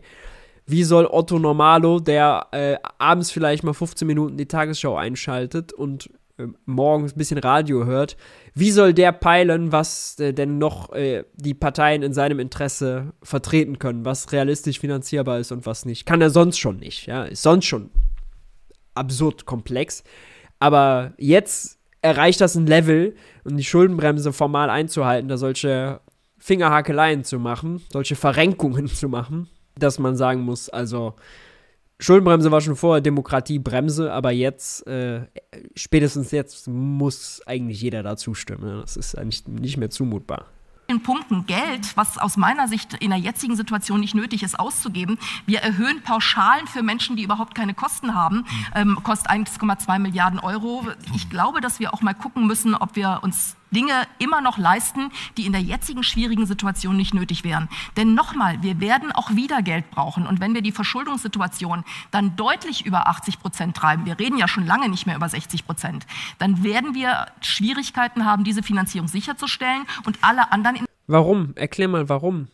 Wie 0.67 0.84
soll 0.84 1.06
Otto 1.06 1.39
Normalo, 1.39 1.99
der 1.99 2.47
äh, 2.51 2.75
abends 2.97 3.32
vielleicht 3.32 3.63
mal 3.63 3.73
15 3.73 4.06
Minuten 4.06 4.36
die 4.36 4.47
Tagesschau 4.47 4.97
einschaltet 4.97 5.71
und 5.71 6.10
äh, 6.38 6.47
morgens 6.65 7.13
ein 7.13 7.17
bisschen 7.17 7.38
Radio 7.38 7.86
hört, 7.86 8.17
wie 8.53 8.71
soll 8.71 8.93
der 8.93 9.13
peilen, 9.13 9.71
was 9.71 10.19
äh, 10.19 10.34
denn 10.34 10.58
noch 10.58 10.91
äh, 10.91 11.23
die 11.36 11.53
Parteien 11.53 12.03
in 12.03 12.13
seinem 12.13 12.39
Interesse 12.39 13.13
vertreten 13.23 13.80
können, 13.80 14.03
was 14.03 14.34
realistisch 14.34 14.80
finanzierbar 14.80 15.39
ist 15.39 15.53
und 15.53 15.65
was 15.65 15.86
nicht? 15.86 16.06
Kann 16.06 16.21
er 16.21 16.30
sonst 16.30 16.58
schon 16.58 16.77
nicht, 16.77 17.08
ja, 17.08 17.23
ist 17.23 17.43
sonst 17.43 17.65
schon 17.65 17.89
absurd 18.93 19.45
komplex. 19.45 20.03
Aber 20.60 21.13
jetzt 21.17 21.80
erreicht 22.01 22.41
das 22.41 22.56
ein 22.56 22.67
Level, 22.67 23.15
um 23.45 23.56
die 23.56 23.63
Schuldenbremse 23.63 24.34
formal 24.34 24.69
einzuhalten, 24.69 25.30
da 25.30 25.38
solche 25.38 26.01
Fingerhakeleien 26.38 27.23
zu 27.23 27.39
machen, 27.39 27.82
solche 27.91 28.15
Verrenkungen 28.15 28.88
zu 28.88 29.08
machen, 29.08 29.47
dass 29.80 30.00
man 30.00 30.16
sagen 30.16 30.42
muss, 30.42 30.70
also 30.70 31.16
Schuldenbremse 32.00 32.52
war 32.52 32.62
schon 32.62 32.76
vorher 32.76 33.02
Demokratiebremse, 33.02 34.12
aber 34.12 34.32
jetzt, 34.32 34.86
äh, 34.86 35.22
spätestens 35.76 36.32
jetzt, 36.32 36.68
muss 36.68 37.42
eigentlich 37.48 37.82
jeder 37.82 38.04
da 38.04 38.18
zustimmen. 38.18 38.82
Das 38.82 38.98
ist 38.98 39.18
eigentlich 39.18 39.48
nicht 39.48 39.78
mehr 39.78 39.90
zumutbar 39.90 40.46
vielen 40.88 41.04
Punkten 41.04 41.46
Geld, 41.46 41.96
was 41.98 42.18
aus 42.18 42.38
meiner 42.38 42.68
Sicht 42.68 42.94
in 42.94 43.10
der 43.10 43.20
jetzigen 43.20 43.56
Situation 43.56 44.00
nicht 44.00 44.16
nötig 44.16 44.42
ist, 44.44 44.58
auszugeben. 44.58 45.18
Wir 45.46 45.60
erhöhen 45.60 46.02
Pauschalen 46.02 46.66
für 46.68 46.82
Menschen, 46.82 47.18
die 47.18 47.24
überhaupt 47.24 47.56
keine 47.56 47.74
Kosten 47.74 48.16
haben, 48.16 48.46
ähm, 48.74 48.98
kostet 49.04 49.30
1,2 49.30 50.00
Milliarden 50.00 50.40
Euro. 50.40 50.86
Ich 51.13 51.30
glaube, 51.30 51.60
dass 51.60 51.80
wir 51.80 51.94
auch 51.94 52.02
mal 52.02 52.13
gucken 52.13 52.48
müssen, 52.48 52.74
ob 52.74 52.96
wir 52.96 53.20
uns 53.22 53.58
Dinge 53.71 53.93
immer 54.19 54.41
noch 54.41 54.58
leisten, 54.58 55.12
die 55.38 55.45
in 55.45 55.51
der 55.51 55.62
jetzigen 55.62 56.03
schwierigen 56.03 56.45
Situation 56.45 56.95
nicht 56.95 57.13
nötig 57.13 57.43
wären. 57.43 57.69
Denn 57.95 58.13
nochmal, 58.13 58.62
wir 58.62 58.80
werden 58.80 59.12
auch 59.12 59.32
wieder 59.32 59.62
Geld 59.62 59.89
brauchen. 59.91 60.25
Und 60.25 60.39
wenn 60.39 60.53
wir 60.53 60.62
die 60.62 60.71
Verschuldungssituation 60.71 61.84
dann 62.12 62.36
deutlich 62.36 62.86
über 62.86 63.08
80 63.08 63.39
Prozent 63.39 63.75
treiben, 63.75 64.06
wir 64.06 64.19
reden 64.19 64.38
ja 64.38 64.47
schon 64.47 64.65
lange 64.65 64.89
nicht 64.89 65.06
mehr 65.06 65.15
über 65.15 65.30
60 65.30 65.65
Prozent, 65.65 66.06
dann 66.39 66.63
werden 66.63 66.95
wir 66.95 67.27
Schwierigkeiten 67.41 68.25
haben, 68.25 68.43
diese 68.43 68.63
Finanzierung 68.63 69.08
sicherzustellen 69.08 69.84
und 70.06 70.17
alle 70.21 70.51
anderen. 70.51 70.86
Warum? 71.08 71.53
Erklär 71.56 71.88
mal, 71.88 72.10
warum. 72.10 72.47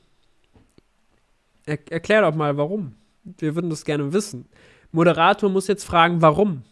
Er 1.66 1.80
erklär 1.92 2.22
doch 2.22 2.36
mal, 2.36 2.58
warum. 2.58 2.94
Wir 3.24 3.56
würden 3.56 3.70
das 3.70 3.86
gerne 3.86 4.12
wissen. 4.14 4.46
Moderator 4.92 5.50
muss 5.50 5.68
jetzt 5.68 5.86
fragen, 5.86 6.22
warum 6.22 6.64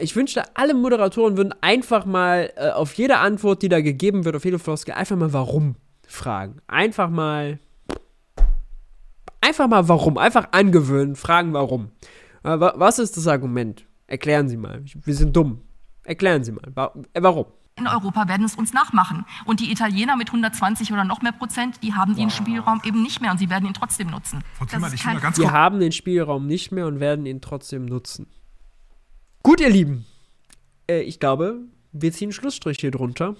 ich 0.00 0.16
wünschte, 0.16 0.44
alle 0.56 0.74
Moderatoren 0.74 1.36
würden 1.36 1.54
einfach 1.60 2.04
mal 2.04 2.52
äh, 2.56 2.70
auf 2.70 2.94
jede 2.94 3.18
Antwort, 3.18 3.62
die 3.62 3.68
da 3.68 3.80
gegeben 3.80 4.24
wird, 4.24 4.36
auf 4.36 4.44
jede 4.44 4.58
Floskel, 4.58 4.94
einfach 4.94 5.16
mal 5.16 5.32
warum 5.32 5.76
fragen. 6.06 6.60
Einfach 6.66 7.10
mal. 7.10 7.58
Einfach 9.40 9.68
mal 9.68 9.88
warum. 9.88 10.18
Einfach 10.18 10.48
angewöhnen, 10.52 11.16
fragen 11.16 11.52
warum. 11.52 11.90
Äh, 12.42 12.58
was 12.58 12.98
ist 12.98 13.16
das 13.16 13.26
Argument? 13.26 13.86
Erklären 14.06 14.48
Sie 14.48 14.56
mal. 14.56 14.82
Wir 14.84 15.14
sind 15.14 15.36
dumm. 15.36 15.62
Erklären 16.04 16.44
Sie 16.44 16.52
mal. 16.52 16.92
Äh, 17.12 17.22
warum? 17.22 17.46
in 17.80 17.86
Europa 17.86 18.28
werden 18.28 18.44
es 18.44 18.54
uns 18.54 18.72
nachmachen. 18.72 19.24
Und 19.46 19.60
die 19.60 19.72
Italiener 19.72 20.16
mit 20.16 20.28
120 20.28 20.92
oder 20.92 21.04
noch 21.04 21.22
mehr 21.22 21.32
Prozent, 21.32 21.82
die 21.82 21.94
haben 21.94 22.12
wow. 22.12 22.18
den 22.18 22.30
Spielraum 22.30 22.80
eben 22.84 23.02
nicht 23.02 23.20
mehr 23.20 23.30
und 23.30 23.38
sie 23.38 23.50
werden 23.50 23.66
ihn 23.66 23.74
trotzdem 23.74 24.08
nutzen. 24.08 24.44
Frau 24.54 24.66
Zimmer, 24.66 24.92
ich 24.92 25.02
ganz 25.02 25.36
die 25.36 25.48
haben 25.48 25.80
den 25.80 25.92
Spielraum 25.92 26.46
nicht 26.46 26.72
mehr 26.72 26.86
und 26.86 27.00
werden 27.00 27.26
ihn 27.26 27.40
trotzdem 27.40 27.86
nutzen. 27.86 28.26
Gut, 29.42 29.60
ihr 29.60 29.70
Lieben. 29.70 30.04
Äh, 30.86 31.00
ich 31.00 31.18
glaube, 31.18 31.60
wir 31.92 32.12
ziehen 32.12 32.30
Schlussstrich 32.30 32.78
hier 32.78 32.90
drunter. 32.90 33.36